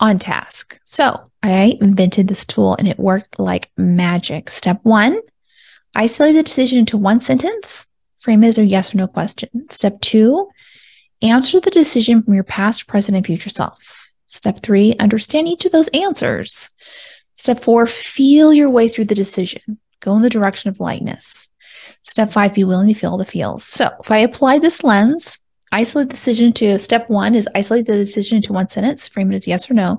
on 0.00 0.18
task. 0.18 0.78
So 0.84 1.30
I 1.42 1.78
invented 1.80 2.28
this 2.28 2.44
tool 2.44 2.74
and 2.78 2.88
it 2.88 2.98
worked 2.98 3.38
like 3.38 3.70
magic. 3.76 4.50
Step 4.50 4.80
one, 4.82 5.20
isolate 5.94 6.34
the 6.34 6.42
decision 6.42 6.80
into 6.80 6.96
one 6.96 7.20
sentence, 7.20 7.86
frame 8.18 8.44
it 8.44 8.48
as 8.48 8.58
a 8.58 8.64
yes 8.64 8.94
or 8.94 8.98
no 8.98 9.06
question. 9.06 9.66
Step 9.70 10.00
two, 10.00 10.48
answer 11.22 11.60
the 11.60 11.70
decision 11.70 12.22
from 12.22 12.34
your 12.34 12.44
past, 12.44 12.86
present, 12.86 13.16
and 13.16 13.26
future 13.26 13.50
self. 13.50 14.10
Step 14.26 14.60
three, 14.62 14.96
understand 14.98 15.46
each 15.48 15.64
of 15.64 15.72
those 15.72 15.88
answers. 15.88 16.70
Step 17.34 17.60
four, 17.60 17.86
feel 17.86 18.52
your 18.52 18.70
way 18.70 18.88
through 18.88 19.04
the 19.04 19.14
decision. 19.14 19.78
Go 20.00 20.16
in 20.16 20.22
the 20.22 20.30
direction 20.30 20.70
of 20.70 20.80
lightness. 20.80 21.48
Step 22.02 22.30
five, 22.30 22.54
be 22.54 22.64
willing 22.64 22.88
to 22.88 22.94
feel 22.94 23.16
the 23.16 23.24
feels. 23.24 23.64
So 23.64 23.90
if 24.00 24.10
I 24.10 24.18
apply 24.18 24.58
this 24.58 24.82
lens, 24.84 25.38
isolate 25.74 26.08
the 26.08 26.14
decision 26.14 26.52
to 26.54 26.78
step 26.78 27.10
one 27.10 27.34
is 27.34 27.48
isolate 27.54 27.86
the 27.86 27.96
decision 27.96 28.36
into 28.36 28.52
one 28.52 28.68
sentence, 28.68 29.08
frame 29.08 29.32
it 29.32 29.36
as 29.36 29.46
yes 29.46 29.70
or 29.70 29.74
no. 29.74 29.98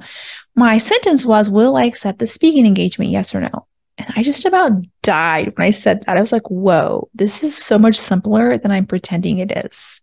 My 0.55 0.77
sentence 0.77 1.25
was, 1.25 1.49
will 1.49 1.75
I 1.75 1.83
accept 1.83 2.19
the 2.19 2.25
speaking 2.25 2.65
engagement? 2.65 3.11
Yes 3.11 3.35
or 3.35 3.41
no? 3.41 3.67
And 3.97 4.11
I 4.15 4.23
just 4.23 4.45
about 4.45 4.71
died 5.03 5.55
when 5.55 5.67
I 5.67 5.71
said 5.71 6.03
that. 6.05 6.17
I 6.17 6.21
was 6.21 6.31
like, 6.31 6.49
whoa, 6.49 7.09
this 7.13 7.43
is 7.43 7.55
so 7.55 7.77
much 7.77 7.97
simpler 7.97 8.57
than 8.57 8.71
I'm 8.71 8.85
pretending 8.85 9.38
it 9.39 9.51
is. 9.65 10.01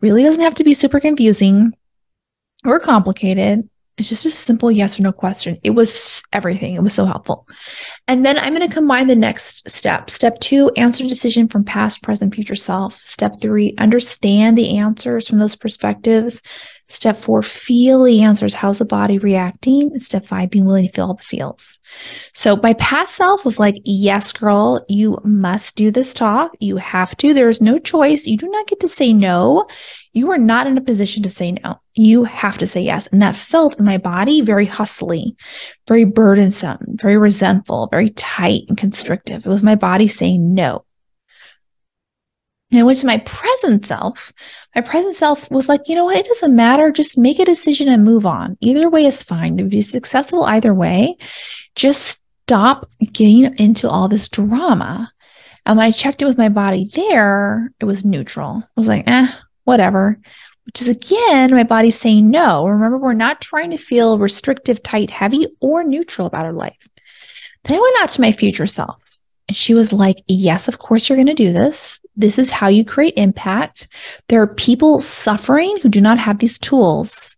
Really 0.00 0.22
doesn't 0.22 0.42
have 0.42 0.56
to 0.56 0.64
be 0.64 0.74
super 0.74 1.00
confusing 1.00 1.72
or 2.64 2.78
complicated. 2.78 3.68
It's 3.96 4.10
just 4.10 4.26
a 4.26 4.30
simple 4.30 4.70
yes 4.70 5.00
or 5.00 5.02
no 5.02 5.12
question. 5.12 5.58
It 5.62 5.70
was 5.70 6.22
everything. 6.32 6.74
It 6.74 6.82
was 6.82 6.92
so 6.92 7.06
helpful. 7.06 7.48
And 8.06 8.26
then 8.26 8.38
I'm 8.38 8.54
going 8.54 8.68
to 8.68 8.74
combine 8.74 9.06
the 9.06 9.16
next 9.16 9.68
step. 9.68 10.10
Step 10.10 10.38
two, 10.40 10.70
answer 10.76 11.06
decision 11.06 11.48
from 11.48 11.64
past, 11.64 12.02
present, 12.02 12.34
future 12.34 12.54
self. 12.54 13.00
Step 13.02 13.40
three, 13.40 13.74
understand 13.78 14.58
the 14.58 14.76
answers 14.78 15.26
from 15.26 15.38
those 15.38 15.56
perspectives. 15.56 16.42
Step 16.88 17.16
four, 17.16 17.42
feel 17.42 18.04
the 18.04 18.22
answers. 18.22 18.54
How's 18.54 18.78
the 18.78 18.84
body 18.84 19.18
reacting? 19.18 19.98
Step 19.98 20.26
five, 20.26 20.50
being 20.50 20.64
willing 20.64 20.86
to 20.86 20.92
feel 20.92 21.06
all 21.06 21.14
the 21.14 21.22
feels. 21.22 21.80
So 22.32 22.56
my 22.56 22.74
past 22.74 23.16
self 23.16 23.44
was 23.44 23.58
like, 23.58 23.76
yes, 23.84 24.32
girl, 24.32 24.84
you 24.88 25.18
must 25.24 25.74
do 25.74 25.90
this 25.90 26.14
talk. 26.14 26.52
You 26.60 26.76
have 26.76 27.16
to. 27.18 27.34
There 27.34 27.48
is 27.48 27.60
no 27.60 27.78
choice. 27.78 28.26
You 28.26 28.36
do 28.36 28.48
not 28.48 28.68
get 28.68 28.80
to 28.80 28.88
say 28.88 29.12
no. 29.12 29.66
You 30.12 30.30
are 30.30 30.38
not 30.38 30.66
in 30.66 30.78
a 30.78 30.82
position 30.82 31.22
to 31.24 31.30
say 31.30 31.52
no. 31.52 31.80
You 31.94 32.24
have 32.24 32.58
to 32.58 32.66
say 32.66 32.82
yes. 32.82 33.06
And 33.08 33.20
that 33.20 33.36
felt 33.36 33.78
in 33.78 33.84
my 33.84 33.98
body 33.98 34.40
very 34.40 34.66
hustly, 34.66 35.36
very 35.88 36.04
burdensome, 36.04 36.78
very 36.96 37.18
resentful, 37.18 37.88
very 37.90 38.10
tight 38.10 38.62
and 38.68 38.78
constrictive. 38.78 39.44
It 39.44 39.48
was 39.48 39.62
my 39.62 39.74
body 39.74 40.08
saying 40.08 40.54
no. 40.54 40.84
And 42.72 42.84
which 42.84 43.04
my 43.04 43.18
present 43.18 43.86
self, 43.86 44.32
my 44.74 44.80
present 44.80 45.14
self 45.14 45.48
was 45.50 45.68
like, 45.68 45.82
you 45.86 45.94
know 45.94 46.06
what? 46.06 46.16
It 46.16 46.26
doesn't 46.26 46.54
matter. 46.54 46.90
Just 46.90 47.16
make 47.16 47.38
a 47.38 47.44
decision 47.44 47.88
and 47.88 48.04
move 48.04 48.26
on. 48.26 48.58
Either 48.60 48.90
way 48.90 49.06
is 49.06 49.22
fine. 49.22 49.56
To 49.56 49.64
be 49.64 49.82
successful 49.82 50.42
either 50.42 50.74
way, 50.74 51.16
just 51.76 52.20
stop 52.46 52.90
getting 53.12 53.56
into 53.58 53.88
all 53.88 54.08
this 54.08 54.28
drama. 54.28 55.12
And 55.64 55.76
when 55.76 55.86
I 55.86 55.90
checked 55.90 56.22
it 56.22 56.26
with 56.26 56.38
my 56.38 56.48
body 56.48 56.90
there, 56.92 57.72
it 57.80 57.84
was 57.84 58.04
neutral. 58.04 58.62
I 58.64 58.70
was 58.76 58.88
like, 58.88 59.04
eh, 59.06 59.28
whatever. 59.64 60.18
Which 60.64 60.82
is 60.82 60.88
again, 60.88 61.52
my 61.52 61.62
body 61.62 61.92
saying 61.92 62.28
no. 62.28 62.66
Remember, 62.66 62.98
we're 62.98 63.14
not 63.14 63.40
trying 63.40 63.70
to 63.70 63.76
feel 63.76 64.18
restrictive, 64.18 64.82
tight, 64.82 65.10
heavy, 65.10 65.46
or 65.60 65.84
neutral 65.84 66.26
about 66.26 66.44
our 66.44 66.52
life. 66.52 66.76
Then 67.62 67.78
I 67.78 67.80
went 67.80 67.96
out 68.00 68.10
to 68.10 68.20
my 68.20 68.32
future 68.32 68.66
self. 68.66 69.00
And 69.48 69.56
she 69.56 69.74
was 69.74 69.92
like, 69.92 70.16
Yes, 70.26 70.66
of 70.66 70.78
course 70.78 71.08
you're 71.08 71.16
going 71.16 71.26
to 71.26 71.34
do 71.34 71.52
this. 71.52 72.00
This 72.16 72.38
is 72.38 72.50
how 72.50 72.68
you 72.68 72.84
create 72.84 73.14
impact. 73.16 73.88
There 74.28 74.40
are 74.40 74.46
people 74.46 75.00
suffering 75.00 75.78
who 75.82 75.88
do 75.88 76.00
not 76.00 76.18
have 76.18 76.38
these 76.38 76.58
tools. 76.58 77.36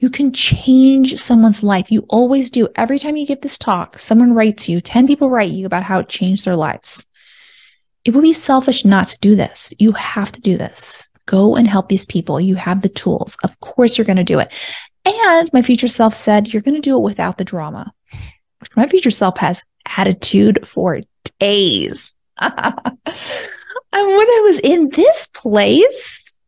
You 0.00 0.10
can 0.10 0.32
change 0.32 1.20
someone's 1.20 1.62
life. 1.62 1.90
You 1.90 2.04
always 2.08 2.50
do. 2.50 2.68
Every 2.76 2.98
time 2.98 3.16
you 3.16 3.26
give 3.26 3.40
this 3.40 3.58
talk, 3.58 3.98
someone 3.98 4.34
writes 4.34 4.68
you, 4.68 4.80
10 4.80 5.06
people 5.06 5.30
write 5.30 5.50
you 5.50 5.66
about 5.66 5.82
how 5.82 6.00
it 6.00 6.08
changed 6.08 6.44
their 6.44 6.56
lives. 6.56 7.04
It 8.04 8.12
would 8.14 8.22
be 8.22 8.32
selfish 8.32 8.84
not 8.84 9.08
to 9.08 9.18
do 9.20 9.34
this. 9.34 9.74
You 9.78 9.92
have 9.92 10.32
to 10.32 10.40
do 10.40 10.56
this. 10.56 11.08
Go 11.26 11.56
and 11.56 11.68
help 11.68 11.88
these 11.88 12.06
people. 12.06 12.40
You 12.40 12.54
have 12.54 12.82
the 12.82 12.88
tools. 12.88 13.36
Of 13.44 13.58
course, 13.60 13.98
you're 13.98 14.04
going 14.04 14.16
to 14.16 14.24
do 14.24 14.38
it. 14.38 14.52
And 15.04 15.52
my 15.52 15.62
future 15.62 15.88
self 15.88 16.14
said, 16.14 16.52
You're 16.52 16.62
going 16.62 16.74
to 16.74 16.80
do 16.80 16.96
it 16.96 17.02
without 17.02 17.38
the 17.38 17.44
drama. 17.44 17.92
My 18.76 18.86
future 18.86 19.10
self 19.10 19.38
has 19.38 19.64
attitude 19.96 20.66
for 20.66 21.00
days. 21.38 22.14
And 23.98 24.06
when 24.06 24.28
I 24.28 24.42
was 24.44 24.60
in 24.60 24.90
this 24.90 25.26
place, 25.26 26.38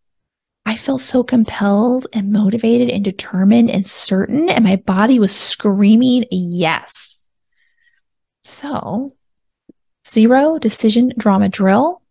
I 0.65 0.77
felt 0.77 1.01
so 1.01 1.25
compelled 1.25 2.07
and 2.13 2.31
motivated 2.31 2.91
and 2.91 3.05
determined 3.05 3.73
and 3.73 3.85
certain, 3.85 4.49
and 4.49 4.63
my 4.63 4.77
body 4.77 5.19
was 5.19 5.35
screaming 5.35 6.27
yes. 6.31 7.27
So, 8.45 9.17
zero 10.07 10.61
decision 10.61 11.13
drama 11.19 11.49
drill 11.49 12.03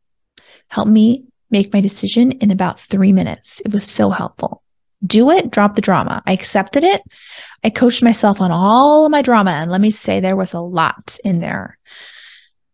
helped 0.67 0.91
me 0.91 1.23
make 1.49 1.71
my 1.71 1.79
decision 1.79 2.33
in 2.33 2.51
about 2.51 2.81
three 2.81 3.13
minutes. 3.13 3.61
It 3.63 3.71
was 3.71 3.89
so 3.89 4.09
helpful. 4.09 4.61
Do 5.05 5.31
it, 5.31 5.51
drop 5.51 5.75
the 5.75 5.81
drama. 5.81 6.21
I 6.25 6.33
accepted 6.33 6.83
it. 6.83 7.01
I 7.63 7.69
coached 7.69 8.03
myself 8.03 8.41
on 8.41 8.51
all 8.51 9.05
of 9.05 9.11
my 9.11 9.21
drama. 9.21 9.51
And 9.51 9.71
let 9.71 9.79
me 9.79 9.89
say, 9.89 10.19
there 10.19 10.35
was 10.35 10.51
a 10.51 10.59
lot 10.59 11.17
in 11.23 11.39
there. 11.39 11.77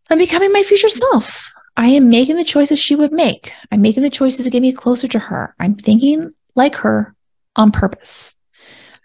I'm 0.09 0.17
becoming 0.17 0.51
my 0.51 0.63
future 0.63 0.89
self. 0.89 1.51
I 1.77 1.87
am 1.87 2.09
making 2.09 2.37
the 2.37 2.43
choices 2.43 2.79
she 2.79 2.95
would 2.95 3.11
make. 3.11 3.51
I'm 3.71 3.81
making 3.81 4.03
the 4.03 4.09
choices 4.09 4.45
to 4.45 4.49
get 4.49 4.61
me 4.61 4.71
closer 4.71 5.07
to 5.09 5.19
her. 5.19 5.55
I'm 5.59 5.75
thinking 5.75 6.33
like 6.55 6.75
her 6.75 7.15
on 7.55 7.71
purpose. 7.71 8.35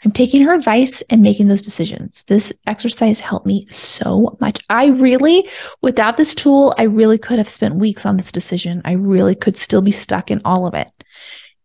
I'm 0.05 0.13
taking 0.13 0.43
her 0.43 0.55
advice 0.55 1.03
and 1.11 1.21
making 1.21 1.49
those 1.49 1.61
decisions. 1.61 2.25
This 2.25 2.53
exercise 2.67 3.21
helped 3.21 3.45
me 3.45 3.67
so 3.71 4.39
much. 4.41 4.59
I 4.71 4.87
really, 4.87 5.49
without 5.83 6.17
this 6.17 6.35
tool, 6.35 6.75
I 6.79 6.85
really 6.85 7.19
could 7.19 7.39
have 7.39 7.51
spent 7.51 7.75
weeks 7.75 8.07
on 8.07 8.17
this 8.17 8.33
decision. 8.33 8.81
I 8.85 8.93
really 8.93 9.35
could 9.35 9.59
still 9.59 9.83
be 9.83 9.91
stuck 9.91 10.31
in 10.31 10.41
all 10.45 10.67
of 10.67 10.73
it. 10.75 10.89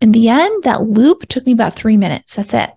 In 0.02 0.12
the 0.12 0.28
end, 0.28 0.64
that 0.64 0.82
loop 0.82 1.28
took 1.28 1.46
me 1.46 1.54
about 1.54 1.76
three 1.76 1.96
minutes. 1.96 2.36
That's 2.36 2.54
it. 2.54 2.72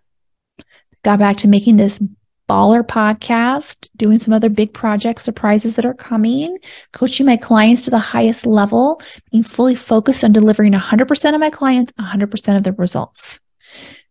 Got 1.03 1.19
back 1.19 1.39
to 1.39 1.49
making 1.49 1.77
this 1.77 2.01
baller 2.49 2.83
podcast, 2.83 3.89
doing 3.97 4.19
some 4.19 4.33
other 4.33 4.49
big 4.49 4.73
project 4.73 5.21
surprises 5.21 5.77
that 5.77 5.85
are 5.85 5.95
coming, 5.95 6.59
coaching 6.93 7.27
my 7.27 7.37
clients 7.37 7.83
to 7.83 7.91
the 7.91 7.99
highest 7.99 8.47
level, 8.47 9.01
being 9.31 9.43
fully 9.43 9.75
focused 9.75 10.25
on 10.25 10.33
delivering 10.33 10.73
100% 10.73 11.35
of 11.35 11.41
my 11.41 11.51
clients 11.51 11.93
100% 11.93 12.57
of 12.57 12.63
the 12.63 12.73
results. 12.73 13.41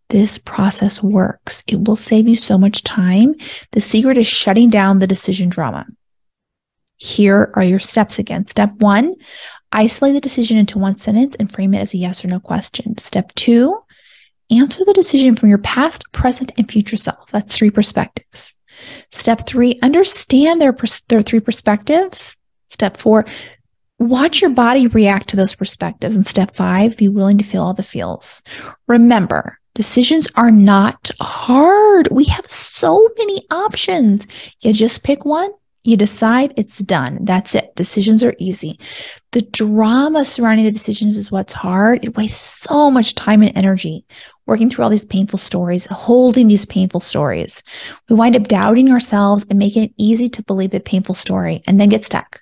This 0.10 0.38
process 0.38 1.04
works. 1.04 1.63
It 1.67 1.86
will 1.88 1.97
save 1.97 2.28
you 2.28 2.36
so 2.36 2.58
much 2.58 2.84
time. 2.84 3.36
The 3.71 3.82
secret 3.82 4.17
is 4.17 4.28
shutting 4.28 4.69
down 4.69 5.00
the 5.00 5.08
decision 5.08 5.50
drama. 5.50 5.86
Here 6.97 7.52
are 7.56 7.63
your 7.63 7.80
steps 7.80 8.17
again. 8.17 8.47
Step 8.47 8.71
one, 8.78 9.13
isolate 9.71 10.13
the 10.13 10.21
decision 10.21 10.58
into 10.58 10.80
one 10.80 10.97
sentence 10.97 11.36
and 11.39 11.52
frame 11.52 11.73
it 11.73 11.80
as 11.80 11.93
a 11.93 11.97
yes 11.97 12.23
or 12.23 12.28
no 12.28 12.39
question. 12.39 12.97
Step 12.97 13.34
two, 13.36 13.78
Answer 14.50 14.86
the 14.86 14.94
decision 14.94 15.36
from 15.36 15.50
your 15.50 15.58
past, 15.58 16.04
present, 16.12 16.52
and 16.58 16.70
future 16.72 16.98
self. 16.98 17.30
That's 17.32 17.56
three 17.56 17.70
perspectives. 17.70 18.56
Step 19.12 19.46
three, 19.46 19.80
understand 19.82 20.62
their, 20.62 20.76
their 21.10 21.22
three 21.22 21.40
perspectives. 21.40 22.38
Step 22.68 22.98
four, 22.98 23.26
watch 24.00 24.42
your 24.42 24.52
body 24.52 24.88
react 24.88 25.30
to 25.30 25.36
those 25.36 25.56
perspectives. 25.56 26.16
And 26.16 26.26
step 26.26 26.56
five, 26.56 26.96
be 26.96 27.10
willing 27.10 27.38
to 27.40 27.44
feel 27.44 27.64
all 27.64 27.74
the 27.74 27.84
feels. 27.84 28.42
Remember, 28.88 29.60
decisions 29.74 30.28
are 30.36 30.52
not 30.52 31.12
hard. 31.20 32.08
We 32.12 32.26
have 32.26 32.46
so 32.50 33.10
many 33.18 33.46
options. 33.52 34.28
You 34.62 34.72
just 34.72 35.04
pick 35.04 35.26
one 35.26 35.50
you 35.88 35.96
decide 35.96 36.54
it's 36.58 36.80
done. 36.80 37.20
That's 37.22 37.56
it. 37.56 37.74
Decisions 37.78 38.22
are 38.22 38.36
easy. 38.40 38.78
The 39.32 39.42
drama 39.42 40.26
surrounding 40.26 40.66
the 40.66 40.72
decisions 40.74 41.16
is 41.16 41.32
what's 41.32 41.54
hard. 41.54 42.04
It 42.04 42.18
wastes 42.18 42.60
so 42.60 42.92
much 42.92 43.16
time 43.16 43.42
and 43.42 43.56
energy 43.56 44.06
working 44.48 44.70
through 44.70 44.84
all 44.84 44.90
these 44.90 45.06
painful 45.06 45.38
stories, 45.38 45.86
holding 45.86 46.48
these 46.48 46.66
painful 46.66 47.02
stories. 47.02 47.62
We 48.10 48.16
wind 48.16 48.36
up 48.36 48.48
doubting 48.48 48.90
ourselves 48.92 49.46
and 49.50 49.60
making 49.60 49.84
it 49.84 49.94
easy 49.98 50.30
to 50.30 50.44
believe 50.44 50.72
the 50.72 50.80
painful 50.80 51.16
story 51.16 51.62
and 51.68 51.80
then 51.80 51.90
get 51.90 52.06
stuck. 52.06 52.42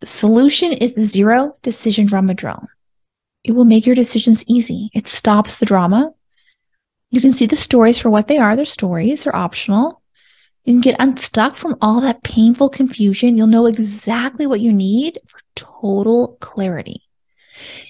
The 0.00 0.06
solution 0.06 0.72
is 0.72 0.94
the 0.94 1.02
zero 1.02 1.56
decision 1.62 2.06
drama 2.06 2.34
drill. 2.34 2.68
It 3.44 3.52
will 3.52 3.64
make 3.64 3.86
your 3.86 3.94
decisions 3.94 4.44
easy. 4.46 4.90
It 4.94 5.08
stops 5.08 5.56
the 5.56 5.66
drama. 5.66 6.12
You 7.10 7.20
can 7.20 7.32
see 7.32 7.46
the 7.46 7.56
stories 7.56 7.98
for 7.98 8.10
what 8.10 8.28
they 8.28 8.38
are. 8.38 8.54
They're 8.54 8.64
stories, 8.64 9.24
they're 9.24 9.34
optional. 9.34 10.02
You 10.64 10.74
can 10.74 10.80
get 10.80 10.96
unstuck 11.00 11.56
from 11.56 11.76
all 11.80 12.00
that 12.02 12.22
painful 12.22 12.68
confusion. 12.68 13.36
You'll 13.36 13.48
know 13.48 13.66
exactly 13.66 14.46
what 14.46 14.60
you 14.60 14.72
need 14.72 15.18
for 15.26 15.40
total 15.56 16.36
clarity. 16.40 17.02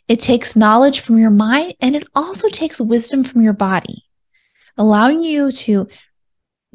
It 0.08 0.20
takes 0.20 0.56
knowledge 0.56 1.00
from 1.00 1.18
your 1.18 1.30
mind 1.30 1.74
and 1.80 1.96
it 1.96 2.06
also 2.14 2.48
takes 2.48 2.80
wisdom 2.80 3.24
from 3.24 3.42
your 3.42 3.52
body, 3.52 4.04
allowing 4.76 5.22
you 5.22 5.52
to 5.52 5.88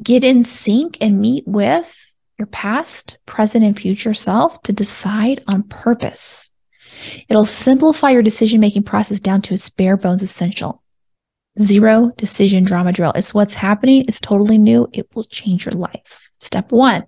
get 0.02 0.24
in 0.24 0.44
sync 0.44 0.98
and 1.00 1.20
meet 1.20 1.46
with 1.46 1.94
your 2.38 2.46
past, 2.46 3.18
present, 3.26 3.64
and 3.64 3.78
future 3.78 4.14
self 4.14 4.62
to 4.62 4.72
decide 4.72 5.42
on 5.46 5.64
purpose. 5.64 6.48
It'll 7.28 7.44
simplify 7.44 8.10
your 8.10 8.22
decision 8.22 8.60
making 8.60 8.84
process 8.84 9.20
down 9.20 9.42
to 9.42 9.54
its 9.54 9.70
bare 9.70 9.96
bones 9.96 10.22
essential. 10.22 10.82
Zero 11.60 12.12
decision 12.16 12.64
drama 12.64 12.92
drill. 12.92 13.12
It's 13.14 13.34
what's 13.34 13.54
happening. 13.54 14.04
It's 14.06 14.20
totally 14.20 14.58
new. 14.58 14.88
It 14.92 15.08
will 15.14 15.24
change 15.24 15.66
your 15.66 15.74
life. 15.74 16.27
Step 16.40 16.70
one, 16.70 17.04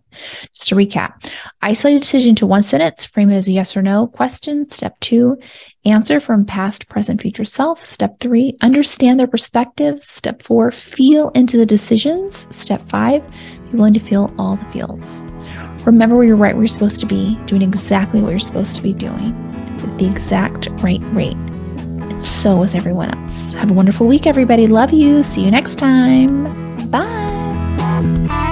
just 0.52 0.68
to 0.68 0.74
recap, 0.74 1.30
isolate 1.62 1.96
a 1.96 2.00
decision 2.00 2.34
to 2.34 2.46
one 2.46 2.62
sentence, 2.62 3.04
frame 3.04 3.30
it 3.30 3.36
as 3.36 3.46
a 3.46 3.52
yes 3.52 3.76
or 3.76 3.82
no 3.82 4.08
question. 4.08 4.68
Step 4.68 4.98
two, 4.98 5.38
answer 5.84 6.18
from 6.18 6.44
past, 6.44 6.88
present, 6.88 7.22
future 7.22 7.44
self. 7.44 7.84
Step 7.84 8.18
three, 8.18 8.56
understand 8.60 9.20
their 9.20 9.28
perspective. 9.28 10.00
Step 10.00 10.42
four, 10.42 10.72
feel 10.72 11.30
into 11.30 11.56
the 11.56 11.64
decisions. 11.64 12.48
Step 12.54 12.80
five, 12.88 13.22
be 13.70 13.76
willing 13.76 13.94
to 13.94 14.00
feel 14.00 14.34
all 14.36 14.56
the 14.56 14.64
feels. 14.72 15.24
Remember 15.86 16.16
where 16.16 16.24
you're 16.24 16.36
right 16.36 16.54
where 16.54 16.64
you're 16.64 16.68
supposed 16.68 16.98
to 16.98 17.06
be, 17.06 17.36
doing 17.46 17.62
exactly 17.62 18.20
what 18.20 18.30
you're 18.30 18.38
supposed 18.40 18.74
to 18.76 18.82
be 18.82 18.92
doing 18.92 19.32
at 19.80 19.98
the 19.98 20.06
exact 20.06 20.68
right 20.82 21.00
rate. 21.12 21.36
And 21.36 22.20
so 22.20 22.64
is 22.64 22.74
everyone 22.74 23.14
else. 23.14 23.54
Have 23.54 23.70
a 23.70 23.74
wonderful 23.74 24.08
week, 24.08 24.26
everybody. 24.26 24.66
Love 24.66 24.92
you. 24.92 25.22
See 25.22 25.44
you 25.44 25.52
next 25.52 25.76
time. 25.76 26.44
Bye. 26.90 28.48